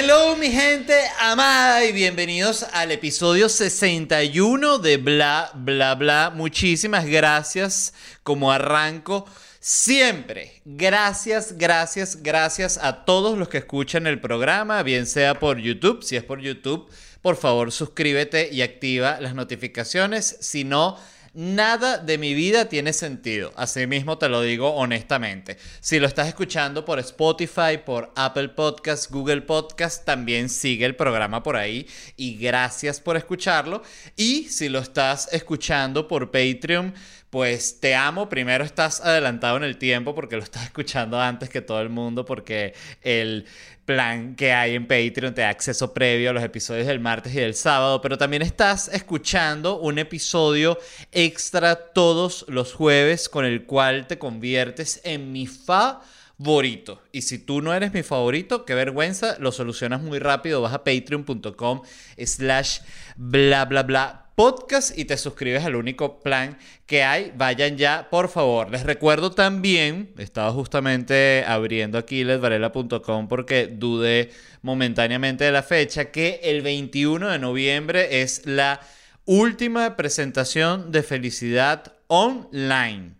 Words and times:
Hello 0.00 0.36
mi 0.36 0.52
gente 0.52 0.94
amada 1.18 1.84
y 1.84 1.90
bienvenidos 1.90 2.62
al 2.72 2.92
episodio 2.92 3.48
61 3.48 4.78
de 4.78 4.96
Bla 4.96 5.50
Bla 5.56 5.96
Bla. 5.96 6.30
Muchísimas 6.32 7.04
gracias 7.04 7.92
como 8.22 8.52
arranco. 8.52 9.24
Siempre, 9.58 10.62
gracias, 10.64 11.58
gracias, 11.58 12.22
gracias 12.22 12.78
a 12.80 13.04
todos 13.04 13.36
los 13.36 13.48
que 13.48 13.58
escuchan 13.58 14.06
el 14.06 14.20
programa, 14.20 14.84
bien 14.84 15.04
sea 15.04 15.40
por 15.40 15.58
YouTube, 15.58 16.04
si 16.04 16.14
es 16.14 16.22
por 16.22 16.38
YouTube, 16.38 16.88
por 17.20 17.34
favor 17.34 17.72
suscríbete 17.72 18.50
y 18.52 18.62
activa 18.62 19.18
las 19.20 19.34
notificaciones, 19.34 20.36
si 20.38 20.62
no 20.62 20.96
Nada 21.40 21.98
de 21.98 22.18
mi 22.18 22.34
vida 22.34 22.68
tiene 22.68 22.92
sentido, 22.92 23.52
así 23.54 23.86
mismo 23.86 24.18
te 24.18 24.28
lo 24.28 24.40
digo 24.42 24.74
honestamente. 24.74 25.56
Si 25.78 26.00
lo 26.00 26.08
estás 26.08 26.26
escuchando 26.26 26.84
por 26.84 26.98
Spotify, 26.98 27.78
por 27.86 28.12
Apple 28.16 28.48
Podcast, 28.48 29.08
Google 29.08 29.42
Podcast, 29.42 30.04
también 30.04 30.48
sigue 30.48 30.84
el 30.84 30.96
programa 30.96 31.44
por 31.44 31.54
ahí 31.54 31.86
y 32.16 32.36
gracias 32.38 33.00
por 33.00 33.16
escucharlo. 33.16 33.84
Y 34.16 34.48
si 34.48 34.68
lo 34.68 34.80
estás 34.80 35.28
escuchando 35.32 36.08
por 36.08 36.32
Patreon, 36.32 36.92
pues 37.30 37.78
te 37.78 37.94
amo. 37.94 38.28
Primero 38.28 38.64
estás 38.64 39.00
adelantado 39.00 39.58
en 39.58 39.62
el 39.62 39.78
tiempo 39.78 40.16
porque 40.16 40.34
lo 40.34 40.42
estás 40.42 40.64
escuchando 40.64 41.20
antes 41.20 41.48
que 41.50 41.60
todo 41.60 41.80
el 41.80 41.88
mundo 41.88 42.24
porque 42.24 42.74
el 43.02 43.46
plan 43.88 44.36
que 44.36 44.52
hay 44.52 44.74
en 44.74 44.86
Patreon 44.86 45.32
te 45.32 45.40
da 45.40 45.48
acceso 45.48 45.94
previo 45.94 46.28
a 46.28 46.32
los 46.34 46.44
episodios 46.44 46.86
del 46.86 47.00
martes 47.00 47.32
y 47.32 47.38
del 47.38 47.54
sábado, 47.54 48.02
pero 48.02 48.18
también 48.18 48.42
estás 48.42 48.88
escuchando 48.88 49.80
un 49.80 49.98
episodio 49.98 50.78
extra 51.10 51.74
todos 51.74 52.44
los 52.48 52.74
jueves 52.74 53.30
con 53.30 53.46
el 53.46 53.64
cual 53.64 54.06
te 54.06 54.18
conviertes 54.18 55.00
en 55.04 55.32
mi 55.32 55.46
favorito. 55.46 57.02
Y 57.12 57.22
si 57.22 57.38
tú 57.38 57.62
no 57.62 57.72
eres 57.72 57.94
mi 57.94 58.02
favorito, 58.02 58.66
qué 58.66 58.74
vergüenza, 58.74 59.38
lo 59.40 59.52
solucionas 59.52 60.02
muy 60.02 60.18
rápido, 60.18 60.60
vas 60.60 60.74
a 60.74 60.84
patreon.com 60.84 61.80
slash 62.18 62.80
bla 63.16 63.64
bla 63.64 63.84
bla 63.84 64.27
podcast 64.38 64.96
y 64.96 65.04
te 65.04 65.16
suscribes 65.16 65.64
al 65.64 65.74
único 65.74 66.20
plan 66.20 66.58
que 66.86 67.02
hay. 67.02 67.32
Vayan 67.36 67.76
ya, 67.76 68.08
por 68.08 68.28
favor. 68.28 68.70
Les 68.70 68.84
recuerdo 68.84 69.32
también, 69.32 70.14
estaba 70.16 70.52
justamente 70.52 71.42
abriendo 71.44 71.98
aquí 71.98 72.22
ledvarela.com 72.22 73.26
porque 73.26 73.66
dudé 73.66 74.30
momentáneamente 74.62 75.42
de 75.42 75.50
la 75.50 75.64
fecha, 75.64 76.12
que 76.12 76.38
el 76.44 76.62
21 76.62 77.30
de 77.30 77.38
noviembre 77.40 78.22
es 78.22 78.46
la 78.46 78.78
última 79.24 79.96
presentación 79.96 80.92
de 80.92 81.02
felicidad 81.02 81.94
online. 82.06 83.16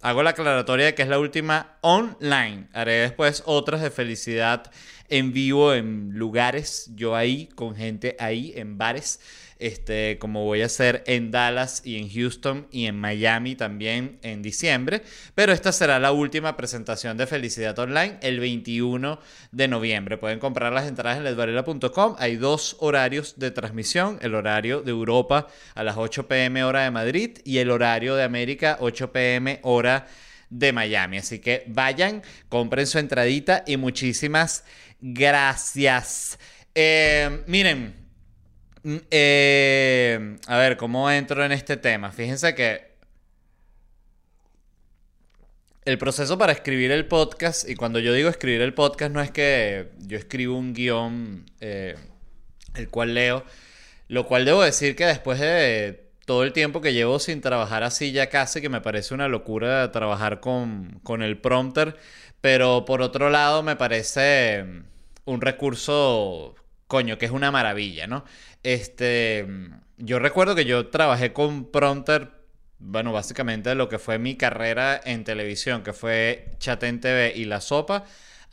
Hago 0.00 0.22
la 0.22 0.30
aclaratoria 0.30 0.86
de 0.86 0.94
que 0.94 1.02
es 1.02 1.08
la 1.08 1.18
última 1.18 1.76
online. 1.82 2.66
Haré 2.72 2.92
después 2.92 3.42
otras 3.44 3.82
de 3.82 3.90
felicidad 3.90 4.72
en 5.10 5.34
vivo 5.34 5.74
en 5.74 6.12
lugares, 6.14 6.90
yo 6.94 7.14
ahí, 7.14 7.48
con 7.48 7.76
gente 7.76 8.16
ahí, 8.18 8.54
en 8.56 8.78
bares 8.78 9.20
este, 9.62 10.18
como 10.18 10.44
voy 10.44 10.62
a 10.62 10.66
hacer 10.66 11.04
en 11.06 11.30
Dallas 11.30 11.82
y 11.84 11.96
en 11.96 12.10
Houston 12.10 12.66
y 12.70 12.86
en 12.86 12.98
Miami 12.98 13.54
también 13.54 14.18
en 14.22 14.42
diciembre. 14.42 15.02
Pero 15.34 15.52
esta 15.52 15.70
será 15.70 15.98
la 15.98 16.12
última 16.12 16.56
presentación 16.56 17.16
de 17.16 17.26
Felicidad 17.26 17.78
Online 17.78 18.18
el 18.22 18.40
21 18.40 19.20
de 19.52 19.68
noviembre. 19.68 20.18
Pueden 20.18 20.40
comprar 20.40 20.72
las 20.72 20.88
entradas 20.88 21.18
en 21.18 21.24
ledvarela.com. 21.24 22.16
Hay 22.18 22.36
dos 22.36 22.76
horarios 22.80 23.38
de 23.38 23.52
transmisión, 23.52 24.18
el 24.20 24.34
horario 24.34 24.82
de 24.82 24.90
Europa 24.90 25.46
a 25.74 25.84
las 25.84 25.96
8 25.96 26.26
pm 26.26 26.64
hora 26.64 26.82
de 26.82 26.90
Madrid 26.90 27.38
y 27.44 27.58
el 27.58 27.70
horario 27.70 28.16
de 28.16 28.24
América 28.24 28.78
8 28.80 29.12
pm 29.12 29.60
hora 29.62 30.08
de 30.50 30.72
Miami. 30.72 31.18
Así 31.18 31.38
que 31.38 31.64
vayan, 31.68 32.22
compren 32.48 32.86
su 32.86 32.98
entradita 32.98 33.62
y 33.66 33.76
muchísimas 33.76 34.64
gracias. 35.00 36.38
Eh, 36.74 37.42
miren, 37.46 38.01
eh, 38.84 40.36
a 40.46 40.58
ver, 40.58 40.76
¿cómo 40.76 41.10
entro 41.10 41.44
en 41.44 41.52
este 41.52 41.76
tema? 41.76 42.10
Fíjense 42.12 42.54
que 42.54 42.92
el 45.84 45.98
proceso 45.98 46.38
para 46.38 46.52
escribir 46.52 46.92
el 46.92 47.06
podcast, 47.06 47.68
y 47.68 47.74
cuando 47.74 47.98
yo 47.98 48.12
digo 48.12 48.28
escribir 48.28 48.60
el 48.60 48.74
podcast 48.74 49.12
no 49.12 49.20
es 49.20 49.30
que 49.30 49.90
yo 49.98 50.16
escribo 50.16 50.56
un 50.56 50.74
guion 50.74 51.44
eh, 51.60 51.96
el 52.76 52.88
cual 52.88 53.14
leo, 53.14 53.44
lo 54.08 54.26
cual 54.26 54.44
debo 54.44 54.62
decir 54.62 54.94
que 54.94 55.06
después 55.06 55.40
de 55.40 56.10
todo 56.24 56.44
el 56.44 56.52
tiempo 56.52 56.80
que 56.80 56.92
llevo 56.92 57.18
sin 57.18 57.40
trabajar 57.40 57.82
así 57.82 58.12
ya 58.12 58.28
casi, 58.28 58.60
que 58.60 58.68
me 58.68 58.80
parece 58.80 59.12
una 59.14 59.28
locura 59.28 59.90
trabajar 59.90 60.40
con, 60.40 61.00
con 61.02 61.22
el 61.22 61.38
prompter, 61.38 61.96
pero 62.40 62.84
por 62.84 63.02
otro 63.02 63.30
lado 63.30 63.62
me 63.62 63.76
parece 63.76 64.64
un 65.24 65.40
recurso, 65.40 66.54
coño, 66.92 67.16
que 67.16 67.24
es 67.24 67.32
una 67.32 67.50
maravilla, 67.50 68.06
¿no? 68.06 68.22
Este, 68.62 69.46
yo 69.96 70.18
recuerdo 70.18 70.54
que 70.54 70.66
yo 70.66 70.88
trabajé 70.88 71.32
con 71.32 71.70
Prompter, 71.70 72.32
bueno, 72.78 73.14
básicamente 73.14 73.74
lo 73.74 73.88
que 73.88 73.98
fue 73.98 74.18
mi 74.18 74.36
carrera 74.36 75.00
en 75.02 75.24
televisión, 75.24 75.84
que 75.84 75.94
fue 75.94 76.50
Chaten 76.58 77.00
TV 77.00 77.32
y 77.34 77.46
La 77.46 77.62
Sopa. 77.62 78.04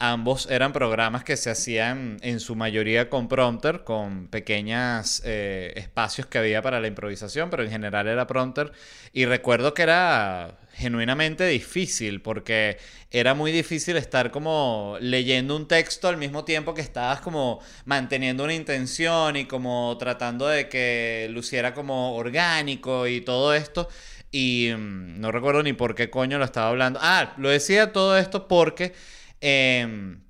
Ambos 0.01 0.47
eran 0.49 0.71
programas 0.71 1.25
que 1.25 1.35
se 1.35 1.49
hacían 1.49 2.19
en 2.21 2.39
su 2.39 2.55
mayoría 2.55 3.09
con 3.09 3.27
prompter, 3.27 3.83
con 3.83 4.29
pequeños 4.29 5.21
eh, 5.25 5.73
espacios 5.75 6.25
que 6.25 6.37
había 6.37 6.61
para 6.61 6.79
la 6.79 6.87
improvisación, 6.87 7.49
pero 7.49 7.63
en 7.63 7.69
general 7.69 8.07
era 8.07 8.25
prompter. 8.25 8.71
Y 9.11 9.25
recuerdo 9.25 9.73
que 9.73 9.81
era 9.81 10.57
genuinamente 10.71 11.45
difícil, 11.47 12.21
porque 12.21 12.77
era 13.11 13.33
muy 13.33 13.51
difícil 13.51 13.97
estar 13.97 14.31
como 14.31 14.95
leyendo 15.01 15.53
un 15.57 15.67
texto 15.67 16.07
al 16.07 16.15
mismo 16.15 16.45
tiempo 16.45 16.73
que 16.73 16.81
estabas 16.81 17.19
como 17.19 17.59
manteniendo 17.83 18.45
una 18.45 18.53
intención 18.53 19.35
y 19.35 19.47
como 19.47 19.97
tratando 19.99 20.47
de 20.47 20.69
que 20.69 21.27
luciera 21.31 21.73
como 21.73 22.15
orgánico 22.15 23.05
y 23.05 23.19
todo 23.19 23.53
esto. 23.53 23.89
Y 24.31 24.69
mm, 24.73 25.19
no 25.19 25.33
recuerdo 25.33 25.61
ni 25.61 25.73
por 25.73 25.93
qué 25.93 26.09
coño 26.09 26.37
lo 26.37 26.45
estaba 26.45 26.69
hablando. 26.69 26.99
Ah, 27.03 27.33
lo 27.37 27.49
decía 27.49 27.91
todo 27.91 28.17
esto 28.17 28.47
porque 28.47 28.93
Em, 29.41 30.21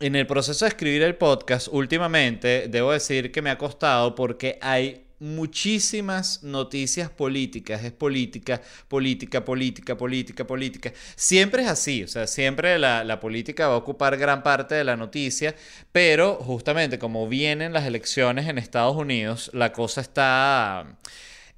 en 0.00 0.16
el 0.16 0.26
proceso 0.26 0.64
de 0.64 0.70
escribir 0.70 1.02
el 1.02 1.16
podcast, 1.16 1.68
últimamente, 1.70 2.68
debo 2.68 2.92
decir 2.92 3.32
que 3.32 3.42
me 3.42 3.50
ha 3.50 3.58
costado 3.58 4.14
porque 4.14 4.58
hay 4.60 5.04
muchísimas 5.24 6.42
noticias 6.42 7.08
políticas, 7.08 7.82
es 7.84 7.92
política, 7.92 8.60
política, 8.88 9.44
política, 9.44 9.96
política, 9.96 10.46
política. 10.46 10.92
Siempre 11.16 11.62
es 11.62 11.68
así, 11.68 12.02
o 12.02 12.08
sea, 12.08 12.26
siempre 12.26 12.78
la, 12.78 13.20
política 13.20 13.68
va 13.68 13.74
a 13.74 13.78
ocupar 13.78 14.16
gran 14.18 14.42
parte 14.42 14.74
de 14.74 14.84
la 14.84 14.96
noticia, 14.96 15.54
pero 15.92 16.34
justamente 16.36 16.98
como 16.98 17.28
vienen 17.28 17.72
las 17.72 17.86
elecciones 17.86 18.48
en 18.48 18.58
Estados 18.58 18.96
Unidos, 18.96 19.50
la 19.54 19.72
cosa 19.72 20.00
está 20.00 20.98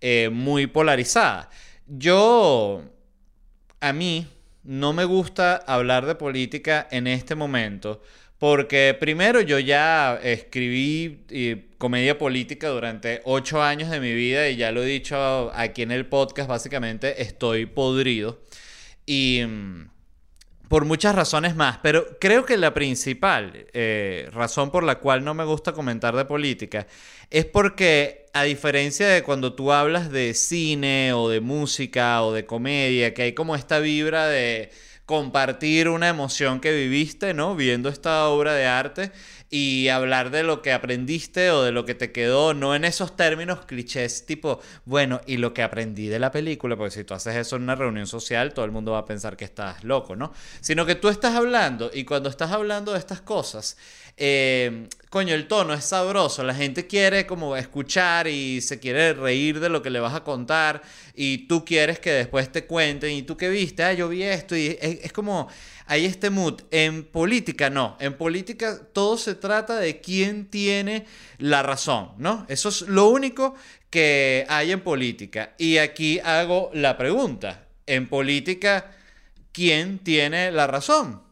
eh, 0.01 0.31
muy 0.33 0.67
polarizada. 0.67 1.51
Yo, 1.87 2.85
a 3.81 3.93
mí, 3.93 4.29
no 4.67 4.93
me 4.93 5.05
gusta 5.05 5.57
hablar 5.57 6.07
de 6.07 6.15
política 6.15 6.87
en 6.91 7.07
este 7.07 7.35
momento. 7.35 8.03
Porque 8.39 8.95
primero 8.99 9.41
yo 9.41 9.59
ya 9.59 10.21
escribí 10.23 11.25
eh, 11.31 11.69
comedia 11.79 12.19
política 12.19 12.69
durante 12.69 13.23
ocho 13.25 13.63
años 13.63 13.91
de 13.91 13.99
mi 14.01 14.13
vida 14.13 14.49
y 14.51 14.57
ya 14.57 14.73
lo 14.73 14.83
he 14.83 14.87
dicho 14.87 15.51
aquí 15.55 15.83
en 15.83 15.91
el 15.91 16.07
podcast, 16.07 16.49
básicamente 16.49 17.23
estoy 17.23 17.65
podrido. 17.65 18.43
Y 19.07 19.43
mm, 19.47 19.89
por 20.69 20.85
muchas 20.85 21.15
razones 21.15 21.55
más, 21.55 21.79
pero 21.83 22.19
creo 22.19 22.45
que 22.45 22.57
la 22.57 22.75
principal 22.75 23.67
eh, 23.73 24.29
razón 24.33 24.71
por 24.71 24.83
la 24.83 24.99
cual 24.99 25.25
no 25.25 25.35
me 25.35 25.45
gusta 25.45 25.73
comentar 25.73 26.17
de 26.17 26.25
política 26.25 26.87
es 27.31 27.45
porque 27.45 28.27
a 28.33 28.43
diferencia 28.43 29.09
de 29.09 29.23
cuando 29.23 29.55
tú 29.55 29.73
hablas 29.73 30.11
de 30.11 30.35
cine 30.35 31.13
o 31.13 31.29
de 31.29 31.41
música 31.41 32.23
o 32.23 32.33
de 32.33 32.45
comedia, 32.47 33.15
que 33.15 33.23
hay 33.23 33.33
como 33.33 33.57
esta 33.57 33.79
vibra 33.79 34.27
de 34.27 34.71
compartir 35.07 35.89
una 35.89 36.09
emoción 36.09 36.61
que 36.61 36.73
viviste, 36.73 37.33
¿no? 37.33 37.55
Viendo 37.57 37.89
esta 37.89 38.29
obra 38.29 38.55
de 38.55 38.67
arte. 38.67 39.13
y 39.49 39.89
hablar 39.89 40.31
de 40.31 40.43
lo 40.43 40.61
que 40.61 40.73
aprendiste 40.73 41.53
o 41.53 41.63
de 41.63 41.71
lo 41.71 41.85
que 41.85 41.95
te 41.95 42.11
quedó, 42.11 42.53
no 42.53 42.75
en 42.75 42.85
esos 42.85 43.15
términos 43.17 43.65
clichés 43.65 44.27
tipo, 44.27 44.61
bueno, 44.85 45.21
y 45.25 45.37
lo 45.37 45.55
que 45.55 45.63
aprendí 45.63 46.09
de 46.09 46.19
la 46.19 46.33
película, 46.33 46.77
porque 46.77 46.91
si 46.91 47.05
tú 47.05 47.15
haces 47.15 47.37
eso 47.37 47.55
en 47.55 47.63
una 47.63 47.77
reunión 47.77 48.09
social, 48.09 48.53
todo 48.55 48.65
el 48.65 48.73
mundo 48.73 48.93
va 48.93 48.99
a 48.99 49.05
pensar 49.05 49.37
que 49.37 49.45
estás 49.45 49.85
loco, 49.85 50.17
¿no? 50.17 50.33
Sino 50.61 50.85
que 50.85 50.97
tú 50.97 51.09
estás 51.09 51.37
hablando 51.37 51.91
y 51.95 52.05
cuando 52.05 52.29
estás 52.29 52.51
hablando 52.51 52.93
de 52.93 52.99
estas 52.99 53.21
cosas, 53.21 53.77
eh, 54.17 54.89
coño, 55.11 55.35
el 55.35 55.47
tono 55.49 55.75
es 55.75 55.85
sabroso, 55.85 56.43
la 56.43 56.55
gente 56.55 56.87
quiere 56.87 57.27
como 57.27 57.57
escuchar 57.57 58.27
y 58.29 58.61
se 58.61 58.79
quiere 58.79 59.13
reír 59.13 59.61
de 59.61 59.69
lo 59.69 59.83
que 59.83 59.91
le 59.91 60.01
vas 60.01 60.15
a 60.15 60.25
contar 60.25 60.83
y 61.15 61.47
tú 61.47 61.65
quieres 61.65 61.99
que 61.99 62.13
después 62.13 62.51
te 62.51 62.67
cuenten 62.67 63.13
y 63.13 63.23
tú 63.23 63.37
qué 63.37 63.49
viste, 63.49 63.83
ah, 63.83 63.93
yo 63.93 64.09
vi 64.09 64.23
esto 64.23 64.57
y 64.57 64.79
es 64.81 65.13
como 65.13 65.49
hay 65.87 66.05
este 66.05 66.31
mood. 66.31 66.63
En 66.71 67.05
política 67.05 67.71
no. 67.71 67.97
En 68.01 68.15
política 68.15 68.81
todo 68.93 69.17
se 69.17 69.35
trata 69.35 69.77
de 69.77 70.01
quién 70.01 70.47
tiene 70.47 71.07
la 71.39 71.63
razón, 71.63 72.13
¿no? 72.19 72.45
Eso 72.49 72.69
es 72.69 72.83
lo 72.83 73.09
único 73.09 73.55
que 73.89 74.45
hay 74.49 74.73
en 74.73 74.81
política. 74.81 75.55
Y 75.59 75.79
aquí 75.79 76.19
hago 76.19 76.71
la 76.75 76.97
pregunta. 76.99 77.67
En 77.87 78.09
política, 78.09 78.91
¿quién 79.53 79.99
tiene 80.01 80.51
la 80.51 80.67
razón? 80.67 81.23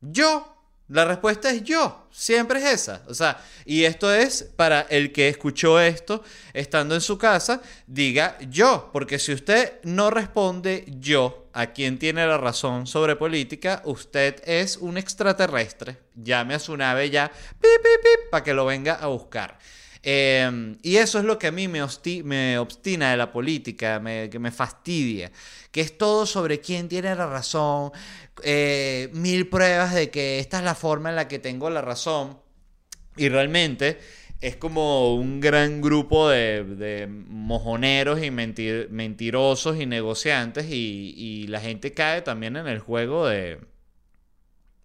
Yo. 0.00 0.51
La 0.92 1.06
respuesta 1.06 1.48
es 1.50 1.64
yo, 1.64 2.06
siempre 2.10 2.58
es 2.58 2.82
esa. 2.82 3.02
O 3.08 3.14
sea, 3.14 3.42
y 3.64 3.84
esto 3.84 4.12
es 4.12 4.42
para 4.56 4.82
el 4.82 5.10
que 5.10 5.30
escuchó 5.30 5.80
esto 5.80 6.22
estando 6.52 6.94
en 6.94 7.00
su 7.00 7.16
casa, 7.16 7.62
diga 7.86 8.36
yo, 8.50 8.90
porque 8.92 9.18
si 9.18 9.32
usted 9.32 9.80
no 9.84 10.10
responde 10.10 10.84
yo 11.00 11.48
a 11.54 11.68
quien 11.68 11.98
tiene 11.98 12.26
la 12.26 12.36
razón 12.36 12.86
sobre 12.86 13.16
política, 13.16 13.80
usted 13.86 14.42
es 14.44 14.76
un 14.76 14.98
extraterrestre. 14.98 15.96
Llame 16.14 16.56
a 16.56 16.58
su 16.58 16.76
nave 16.76 17.08
ya, 17.08 17.32
para 18.30 18.44
que 18.44 18.52
lo 18.52 18.66
venga 18.66 18.96
a 18.96 19.06
buscar. 19.06 19.58
Em, 20.04 20.78
y 20.82 20.96
eso 20.96 21.18
es 21.20 21.24
lo 21.24 21.38
que 21.38 21.46
a 21.46 21.52
mí 21.52 21.68
me, 21.68 21.82
obstina 21.82 23.10
de 23.12 23.16
la 23.16 23.30
política, 23.30 24.02
que 24.30 24.38
me 24.38 24.50
fastidia, 24.50 25.30
que 25.70 25.80
es 25.80 25.96
todo 25.96 26.26
sobre 26.26 26.60
quién 26.60 26.88
tiene 26.88 27.14
la 27.14 27.26
razón, 27.26 27.92
eh, 28.42 29.10
mil 29.12 29.48
pruebas 29.48 29.94
de 29.94 30.10
que 30.10 30.40
esta 30.40 30.58
es 30.58 30.64
la 30.64 30.74
forma 30.74 31.10
en 31.10 31.16
la 31.16 31.28
que 31.28 31.38
tengo 31.38 31.70
la 31.70 31.82
razón. 31.82 32.38
Y 33.16 33.28
realmente 33.28 33.98
es 34.42 34.56
como 34.56 35.14
un 35.14 35.40
gran 35.40 35.80
grupo 35.80 36.28
de, 36.28 37.06
mojoneros 37.08 38.22
y 38.22 38.30
mentirosos 38.32 39.80
y 39.80 39.86
negociantes 39.86 40.66
y, 40.68 41.46
la 41.48 41.60
gente 41.60 41.92
cae 41.94 42.22
también 42.22 42.56
en 42.56 42.66
el 42.66 42.80
juego 42.80 43.26
de, 43.26 43.60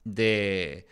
de, 0.03 0.87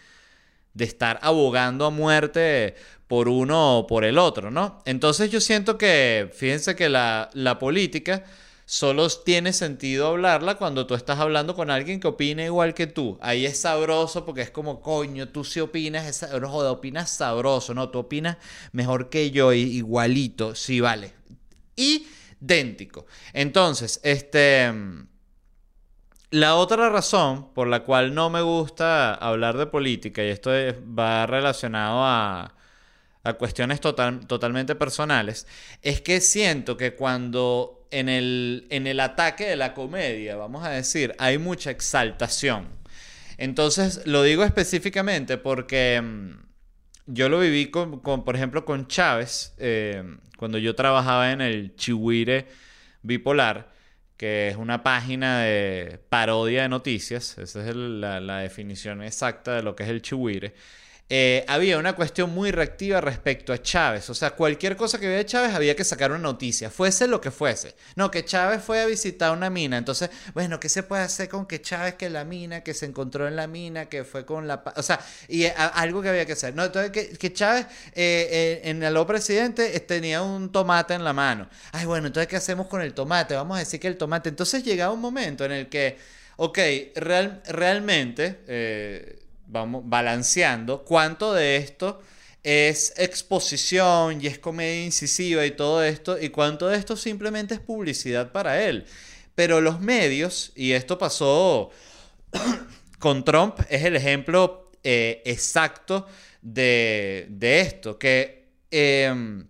de 0.75 0.85
estar 0.85 1.19
abogando 1.23 1.85
a 1.85 1.89
muerte 1.89 2.75
por 3.07 3.27
uno 3.27 3.79
o 3.79 3.87
por 3.87 4.03
el 4.03 4.19
otro, 4.19 4.51
¿no? 4.51 4.81
Entonces 4.85 5.31
yo 5.31 5.41
siento 5.41 5.77
que, 5.77 6.29
fíjense 6.33 6.75
que 6.75 6.89
la, 6.89 7.29
la 7.33 7.57
política 7.57 8.23
solo 8.65 9.07
tiene 9.09 9.53
sentido 9.53 10.07
hablarla 10.07 10.55
cuando 10.55 10.87
tú 10.87 10.95
estás 10.95 11.19
hablando 11.19 11.55
con 11.55 11.69
alguien 11.69 11.99
que 11.99 12.07
opina 12.07 12.43
igual 12.43 12.73
que 12.73 12.87
tú. 12.87 13.17
Ahí 13.21 13.45
es 13.45 13.59
sabroso 13.59 14.25
porque 14.25 14.41
es 14.41 14.51
como, 14.51 14.81
coño, 14.81 15.29
tú 15.29 15.43
sí 15.43 15.59
opinas, 15.59 16.05
es, 16.07 16.29
no 16.41 16.51
opinas 16.51 17.11
sabroso, 17.11 17.73
¿no? 17.73 17.89
Tú 17.89 17.99
opinas 17.99 18.37
mejor 18.71 19.09
que 19.09 19.31
yo, 19.31 19.53
igualito, 19.53 20.55
sí, 20.55 20.79
vale. 20.79 21.13
Idéntico. 21.75 23.05
Entonces, 23.33 23.99
este... 24.03 24.73
La 26.35 26.55
otra 26.55 26.89
razón 26.89 27.53
por 27.53 27.69
la 27.69 27.85
cual 27.85 28.13
no 28.13 28.29
me 28.29 28.41
gusta 28.41 29.13
hablar 29.13 29.55
de 29.55 29.67
política, 29.67 30.21
y 30.21 30.27
esto 30.27 30.51
va 30.51 31.25
relacionado 31.25 32.03
a, 32.03 32.53
cuestiones 33.39 33.79
totalmente 33.79 34.75
personales, 34.75 35.47
es 35.81 36.01
que 36.01 36.19
siento 36.19 36.75
que 36.75 36.93
cuando 36.93 37.87
en 37.89 38.09
el, 38.09 38.67
en 38.69 38.85
el 38.85 38.99
ataque 38.99 39.45
de 39.45 39.55
la 39.55 39.73
comedia, 39.73 40.35
vamos 40.35 40.65
a 40.65 40.71
decir, 40.71 41.15
hay 41.19 41.37
mucha 41.37 41.71
exaltación. 41.71 42.67
Entonces, 43.37 44.05
lo 44.05 44.21
digo 44.21 44.43
específicamente 44.43 45.37
porque 45.37 46.01
mm, 46.03 46.31
yo 47.05 47.29
lo 47.29 47.39
viví 47.39 47.71
con, 47.71 48.01
por 48.01 48.35
ejemplo, 48.35 48.65
con 48.65 48.87
Chávez, 48.87 49.53
eh, 49.57 50.03
cuando 50.37 50.57
yo 50.57 50.75
trabajaba 50.75 51.31
en 51.31 51.39
el 51.39 51.77
Chihuire 51.77 52.47
Bipolar, 53.03 53.74
que 54.17 54.49
es 54.49 54.55
una 54.57 54.83
página 54.83 55.39
de 55.41 55.99
parodia 56.09 56.63
de 56.63 56.69
noticias, 56.69 57.37
esa 57.37 57.67
es 57.67 57.75
la, 57.75 58.19
la 58.19 58.39
definición 58.39 59.01
exacta 59.03 59.55
de 59.55 59.63
lo 59.63 59.75
que 59.75 59.83
es 59.83 59.89
el 59.89 60.01
Chihuire. 60.01 60.53
Eh, 61.07 61.45
había 61.47 61.77
una 61.77 61.95
cuestión 61.95 62.31
muy 62.33 62.49
reactiva 62.49 62.99
respecto 62.99 63.53
a 63.53 63.61
Chávez. 63.61 64.09
O 64.09 64.15
sea, 64.15 64.31
cualquier 64.31 64.75
cosa 64.75 64.99
que 64.99 65.07
vea 65.07 65.23
Chávez 65.23 65.53
había 65.53 65.75
que 65.75 65.83
sacar 65.83 66.09
una 66.09 66.19
noticia, 66.19 66.71
fuese 66.71 67.07
lo 67.07 67.21
que 67.21 67.29
fuese. 67.29 67.75
No, 67.95 68.09
que 68.09 68.25
Chávez 68.25 68.63
fue 68.63 68.81
a 68.81 68.87
visitar 68.87 69.31
una 69.31 69.51
mina. 69.51 69.77
Entonces, 69.77 70.09
bueno, 70.33 70.59
¿qué 70.59 70.67
se 70.67 70.81
puede 70.81 71.03
hacer 71.03 71.29
con 71.29 71.45
que 71.45 71.61
Chávez, 71.61 71.93
que 71.93 72.09
la 72.09 72.25
mina, 72.25 72.61
que 72.61 72.73
se 72.73 72.87
encontró 72.87 73.27
en 73.27 73.35
la 73.35 73.45
mina, 73.45 73.85
que 73.87 74.03
fue 74.03 74.25
con 74.25 74.47
la... 74.47 74.63
O 74.75 74.81
sea, 74.81 74.99
y 75.27 75.43
eh, 75.43 75.53
algo 75.55 76.01
que 76.01 76.09
había 76.09 76.25
que 76.25 76.33
hacer. 76.33 76.55
No, 76.55 76.65
entonces, 76.65 76.91
que, 76.91 77.33
Chávez 77.33 77.67
eh, 77.93 78.61
en 78.63 78.81
el 78.81 79.05
presidente 79.05 79.79
tenía 79.81 80.23
un 80.23 80.51
tomate 80.51 80.95
en 80.95 81.03
la 81.03 81.13
mano. 81.13 81.47
Ay, 81.71 81.85
bueno, 81.85 82.07
entonces, 82.07 82.27
¿qué 82.27 82.37
hacemos 82.37 82.65
con 82.65 82.81
el 82.81 82.95
tomate? 82.95 83.35
Vamos 83.35 83.57
a 83.57 83.59
decir 83.59 83.79
que 83.79 83.87
el 83.87 83.97
tomate... 83.97 84.29
Entonces 84.29 84.63
llegaba 84.63 84.91
un 84.91 85.01
momento 85.01 85.45
en 85.45 85.51
el 85.51 85.69
que, 85.69 85.99
ok, 86.37 86.57
real, 86.95 87.43
realmente 87.45 89.24
vamos 89.55 89.83
balanceando 89.85 90.83
cuánto 90.83 91.33
de 91.33 91.55
esto 91.55 92.01
es 92.43 92.93
exposición 92.97 94.21
y 94.21 94.27
es 94.27 94.37
comedia 94.37 94.83
incisiva 94.83 95.45
y 95.45 95.51
todo 95.51 95.83
esto, 95.83 96.21
y 96.21 96.29
cuánto 96.29 96.67
de 96.67 96.77
esto 96.77 96.95
simplemente 96.95 97.55
es 97.55 97.59
publicidad 97.61 98.31
para 98.31 98.63
él. 98.63 98.85
Pero 99.33 99.61
los 99.61 99.79
medios, 99.79 100.51
y 100.55 100.73
esto 100.73 100.97
pasó 100.97 101.71
con 102.99 103.23
Trump, 103.23 103.59
es 103.69 103.83
el 103.83 103.95
ejemplo 103.95 104.71
eh, 104.83 105.21
exacto 105.25 106.05
de, 106.41 107.27
esto, 107.39 107.97
que... 107.97 108.45
Em, 108.69 109.47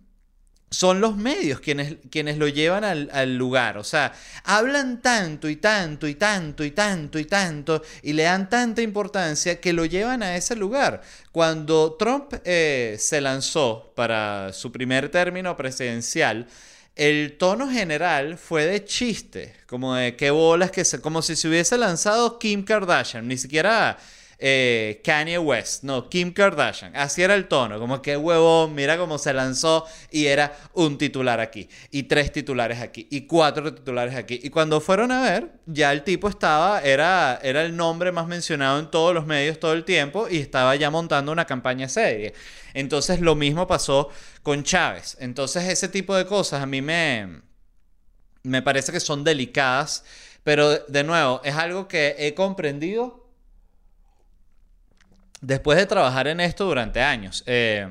son 0.76 1.00
los 1.00 1.16
medios 1.16 1.62
quienes, 1.62 1.96
quienes 2.12 2.38
lo 2.38 2.50
llevan 2.50 2.84
al, 2.84 3.38
lugar. 3.38 3.78
O 3.78 3.84
sea, 3.84 4.12
hablan 4.44 5.02
tanto 5.02 5.48
y 5.48 5.56
tanto 5.56 6.06
y 6.06 6.16
tanto 6.16 6.66
y 6.66 6.72
tanto 6.72 7.18
y 7.18 7.24
tanto 7.24 7.82
y 8.04 8.12
le 8.12 8.24
dan 8.24 8.50
tanta 8.50 8.82
importancia 8.82 9.62
que 9.62 9.72
lo 9.72 9.86
llevan 9.86 10.22
a 10.22 10.36
ese 10.36 10.54
lugar. 10.56 11.02
Cuando 11.32 11.94
Trump 11.94 12.34
eh, 12.44 12.98
se 13.00 13.22
lanzó 13.22 13.94
para 13.96 14.52
su 14.52 14.70
primer 14.74 15.10
término 15.10 15.56
presidencial, 15.56 16.46
el 16.98 17.38
tono 17.38 17.70
general 17.70 18.38
fue 18.38 18.66
de 18.66 18.84
chiste, 18.84 19.56
como 19.68 19.96
de 19.96 20.18
qué 20.18 20.30
bolas 20.30 20.72
que 20.72 20.84
se, 20.84 21.00
como 21.00 21.22
si 21.22 21.38
se 21.38 21.48
hubiese 21.48 21.78
lanzado 21.78 22.38
Kim 22.38 22.66
Kardashian, 22.66 23.26
ni 23.26 23.38
siquiera 23.38 23.98
eh, 24.40 25.02
Kanye 25.04 25.38
West, 25.38 25.84
no, 25.84 26.10
Kim 26.10 26.34
Kardashian. 26.34 26.96
Así 26.96 27.22
era 27.22 27.36
el 27.36 27.48
tono, 27.48 27.80
como 27.80 28.02
que 28.02 28.18
huevón, 28.18 28.76
mira 28.76 28.98
cómo 28.98 29.18
se 29.18 29.34
lanzó 29.34 29.86
y 30.12 30.26
era 30.26 30.56
un 30.74 30.98
titular 30.98 31.40
aquí, 31.40 31.70
y 31.92 32.04
tres 32.04 32.32
titulares 32.32 32.80
aquí, 32.82 33.08
y 33.10 33.22
cuatro 33.28 33.74
titulares 33.74 34.16
aquí. 34.16 34.40
Y 34.44 34.50
cuando 34.50 34.82
fueron 34.82 35.12
a 35.12 35.22
ver, 35.22 35.52
ya 35.66 35.92
el 35.92 36.04
tipo 36.04 36.28
estaba, 36.30 36.82
era, 36.82 37.40
era 37.44 37.64
el 37.64 37.76
nombre 37.76 38.12
más 38.12 38.28
mencionado 38.28 38.80
en 38.80 38.92
todos 38.92 39.14
los 39.14 39.26
medios 39.26 39.60
todo 39.60 39.74
el 39.74 39.84
tiempo 39.84 40.28
y 40.30 40.38
estaba 40.38 40.76
ya 40.76 40.90
montando 40.90 41.32
una 41.32 41.46
campaña 41.46 41.88
seria. 41.90 42.34
Entonces 42.74 43.22
lo 43.22 43.36
mismo 43.36 43.68
pasó 43.68 44.10
con 44.44 44.64
Chávez. 44.64 45.18
Entonces 45.20 45.64
ese 45.66 45.88
tipo 45.88 46.16
de 46.16 46.26
cosas 46.26 46.62
a 46.62 46.66
mí 46.66 46.82
me, 46.82 47.42
me 48.44 48.62
parece 48.62 48.92
que 48.92 49.00
son 49.00 49.24
delicadas, 49.24 50.04
pero 50.44 50.78
de 50.80 51.04
nuevo, 51.04 51.42
es 51.44 51.56
algo 51.56 51.88
que 51.88 52.16
he 52.20 52.34
comprendido 52.36 53.25
después 55.42 55.78
de 55.78 55.86
trabajar 55.86 56.28
en 56.28 56.40
esto 56.40 56.66
durante 56.66 57.02
años, 57.02 57.44
eh, 57.46 57.88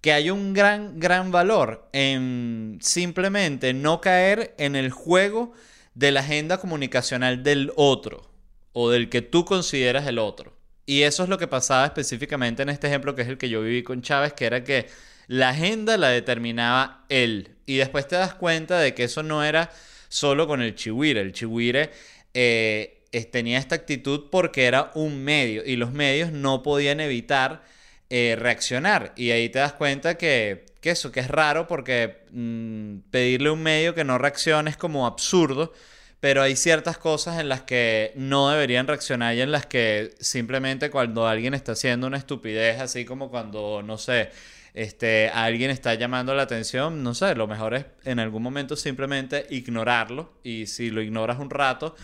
que 0.00 0.12
hay 0.12 0.30
un 0.30 0.52
gran, 0.52 1.00
gran 1.00 1.32
valor 1.32 1.88
en 1.92 2.78
simplemente 2.80 3.74
no 3.74 4.00
caer 4.00 4.54
en 4.58 4.76
el 4.76 4.90
juego 4.90 5.52
de 5.94 6.12
la 6.12 6.20
agenda 6.20 6.58
comunicacional 6.58 7.42
del 7.42 7.72
otro 7.76 8.30
o 8.72 8.90
del 8.90 9.08
que 9.08 9.22
tú 9.22 9.44
consideras 9.44 10.06
el 10.06 10.18
otro. 10.18 10.56
Y 10.84 11.02
eso 11.02 11.24
es 11.24 11.28
lo 11.28 11.38
que 11.38 11.48
pasaba 11.48 11.86
específicamente 11.86 12.62
en 12.62 12.68
este 12.68 12.86
ejemplo 12.86 13.14
que 13.14 13.22
es 13.22 13.28
el 13.28 13.38
que 13.38 13.48
yo 13.48 13.62
viví 13.62 13.82
con 13.82 14.02
Chávez, 14.02 14.32
que 14.34 14.44
era 14.46 14.62
que 14.62 14.86
la 15.26 15.48
agenda 15.48 15.96
la 15.96 16.10
determinaba 16.10 17.04
él. 17.08 17.56
Y 17.66 17.76
después 17.76 18.06
te 18.06 18.14
das 18.14 18.34
cuenta 18.34 18.78
de 18.78 18.94
que 18.94 19.04
eso 19.04 19.22
no 19.22 19.42
era 19.42 19.70
solo 20.08 20.46
con 20.46 20.62
el 20.62 20.76
chihuire. 20.76 21.20
El 21.20 21.32
chihuire 21.32 21.90
eh, 22.34 22.95
tenía 23.30 23.58
esta 23.58 23.74
actitud 23.74 24.28
porque 24.30 24.64
era 24.64 24.90
un 24.94 25.22
medio 25.24 25.64
y 25.64 25.76
los 25.76 25.92
medios 25.92 26.32
no 26.32 26.62
podían 26.62 27.00
evitar 27.00 27.62
eh, 28.08 28.36
reaccionar. 28.38 29.12
Y 29.16 29.30
ahí 29.30 29.48
te 29.48 29.58
das 29.58 29.72
cuenta 29.72 30.16
que, 30.16 30.66
eso, 30.82 31.10
que 31.10 31.20
es 31.20 31.28
raro 31.28 31.66
porque 31.66 32.24
mm, 32.30 33.10
pedirle 33.10 33.48
a 33.48 33.52
un 33.52 33.62
medio 33.62 33.94
que 33.94 34.04
no 34.04 34.18
reaccione 34.18 34.70
es 34.70 34.76
como 34.76 35.06
absurdo, 35.06 35.72
pero 36.20 36.42
hay 36.42 36.54
ciertas 36.54 36.98
cosas 36.98 37.40
en 37.40 37.48
las 37.48 37.62
que 37.62 38.12
no 38.14 38.48
deberían 38.50 38.86
reaccionar 38.86 39.34
y 39.34 39.40
en 39.40 39.50
las 39.50 39.66
que 39.66 40.14
simplemente 40.20 40.90
cuando 40.90 41.26
alguien 41.26 41.54
está 41.54 41.72
haciendo 41.72 42.06
una 42.06 42.16
estupidez, 42.18 42.80
así 42.80 43.04
como 43.04 43.30
cuando, 43.30 43.82
no 43.82 43.98
sé, 43.98 44.30
este, 44.76 45.30
alguien 45.30 45.70
está 45.70 45.94
llamando 45.94 46.34
la 46.34 46.42
atención, 46.42 47.02
no 47.02 47.14
sé, 47.14 47.34
lo 47.34 47.46
mejor 47.46 47.74
es 47.74 47.86
en 48.04 48.18
algún 48.20 48.42
momento 48.42 48.76
simplemente 48.76 49.46
ignorarlo 49.50 50.34
y 50.44 50.66
si 50.66 50.90
lo 50.90 51.02
ignoras 51.02 51.38
un 51.38 51.50
rato, 51.50 51.96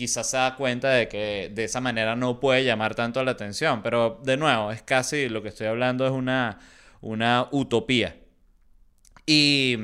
quizás 0.00 0.30
se 0.30 0.38
da 0.38 0.56
cuenta 0.56 0.88
de 0.88 1.08
que 1.08 1.50
de 1.54 1.64
esa 1.64 1.78
manera 1.82 2.16
no 2.16 2.40
puede 2.40 2.64
llamar 2.64 2.94
tanto 2.94 3.22
la 3.22 3.32
atención, 3.32 3.82
pero 3.82 4.18
de 4.24 4.38
nuevo, 4.38 4.72
es 4.72 4.80
casi 4.80 5.28
lo 5.28 5.42
que 5.42 5.50
estoy 5.50 5.66
hablando 5.66 6.06
es 6.06 6.12
una, 6.12 6.58
una 7.02 7.48
utopía. 7.50 8.16
Y 9.26 9.76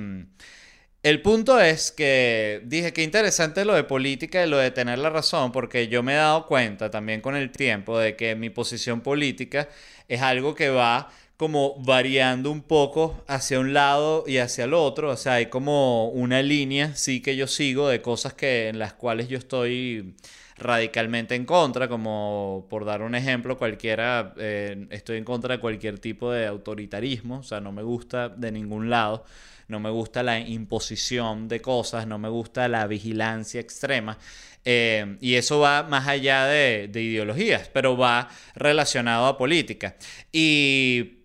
el 1.03 1.21
punto 1.21 1.61
es 1.61 1.93
que 1.93 2.63
dije 2.65 2.95
que 2.95 3.03
interesante 3.03 3.67
lo 3.67 3.75
de 3.75 3.85
política 3.85 4.43
y 4.43 4.49
lo 4.49 4.57
de 4.57 4.71
tener 4.71 4.99
la 5.01 5.11
razón, 5.11 5.53
porque 5.53 5.89
yo 5.89 6.03
me 6.03 6.15
he 6.15 6.17
dado 6.17 6.47
cuenta 6.47 6.91
también 6.91 7.21
con 7.21 7.37
el 7.37 7.51
tiempo 7.51 7.99
de 7.99 8.17
que 8.17 8.35
mi 8.37 8.49
posición 8.49 9.03
política 9.03 9.69
es 10.09 10.23
algo 10.23 10.55
que 10.55 10.71
va 10.71 11.11
como 11.37 11.75
variando 11.83 12.51
un 12.51 12.63
poco 12.63 13.23
hacia 13.27 13.61
un 13.61 13.75
lado 13.75 14.25
y 14.27 14.39
hacia 14.39 14.65
el 14.65 14.75
otro, 14.75 15.11
o 15.11 15.17
sea, 15.17 15.35
hay 15.35 15.47
como 15.47 16.09
una 16.09 16.43
línea, 16.43 16.95
sí 16.95 17.21
que 17.21 17.37
yo 17.37 17.47
sigo 17.47 17.89
de 17.89 18.01
cosas 18.03 18.35
que 18.35 18.69
en 18.69 18.79
las 18.79 18.95
cuales 18.95 19.29
yo 19.29 19.39
estoy 19.39 20.15
radicalmente 20.57 21.35
en 21.35 21.45
contra, 21.45 21.89
como 21.89 22.67
por 22.71 22.87
dar 22.87 23.03
un 23.03 23.15
ejemplo, 23.15 23.59
cualquiera, 23.59 24.35
eh, 24.39 24.87
estoy 24.91 25.19
en 25.19 25.25
contra 25.25 25.57
de 25.57 25.61
cualquier 25.61 25.99
tipo 25.99 26.33
de 26.33 26.47
autoritarismo, 26.47 27.39
o 27.41 27.43
sea, 27.43 27.61
no 27.61 27.73
me 27.73 27.83
gusta 27.83 28.31
de 28.31 28.53
ningún 28.53 28.89
lado 28.89 29.25
no 29.69 29.81
me 29.81 29.91
gusta 29.91 30.23
la 30.23 30.39
imposición 30.39 31.49
de 31.49 31.61
cosas, 31.61 32.07
no 32.07 32.19
me 32.19 32.29
gusta 32.29 32.69
la 32.69 32.87
vigilancia 32.87 33.61
extrema. 33.61 34.19
Eh, 34.65 35.17
y 35.21 35.35
eso 35.35 35.61
va 35.61 35.85
más 35.85 36.09
allá 36.09 36.45
de, 36.47 36.91
ideologías, 36.93 37.71
pero 37.73 37.97
va 37.97 38.29
relacionado 38.55 39.27
a 39.27 39.39
política. 39.39 39.97
Y 40.33 41.16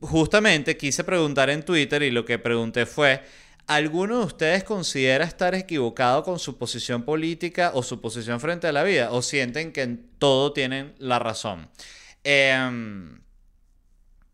justamente 0.00 0.76
quise 0.76 1.04
preguntar 1.04 1.50
en 1.50 1.64
Twitter 1.64 2.02
y 2.02 2.10
lo 2.10 2.24
que 2.24 2.38
pregunté 2.38 2.86
fue, 2.86 3.22
¿alguno 3.66 4.20
de 4.20 4.24
ustedes 4.26 4.64
considera 4.64 5.24
estar 5.24 5.54
equivocado 5.54 6.22
con 6.22 6.38
su 6.38 6.58
posición 6.58 7.02
política 7.02 7.72
o 7.74 7.82
su 7.82 8.00
posición 8.00 8.40
frente 8.40 8.66
a 8.66 8.72
la 8.72 8.82
vida? 8.82 9.10
¿O 9.12 9.22
sienten 9.22 9.72
que 9.72 9.82
en 9.82 10.10
todo 10.18 10.52
tienen 10.52 10.94
la 10.98 11.18
razón? 11.18 11.68
Eh, 12.24 13.16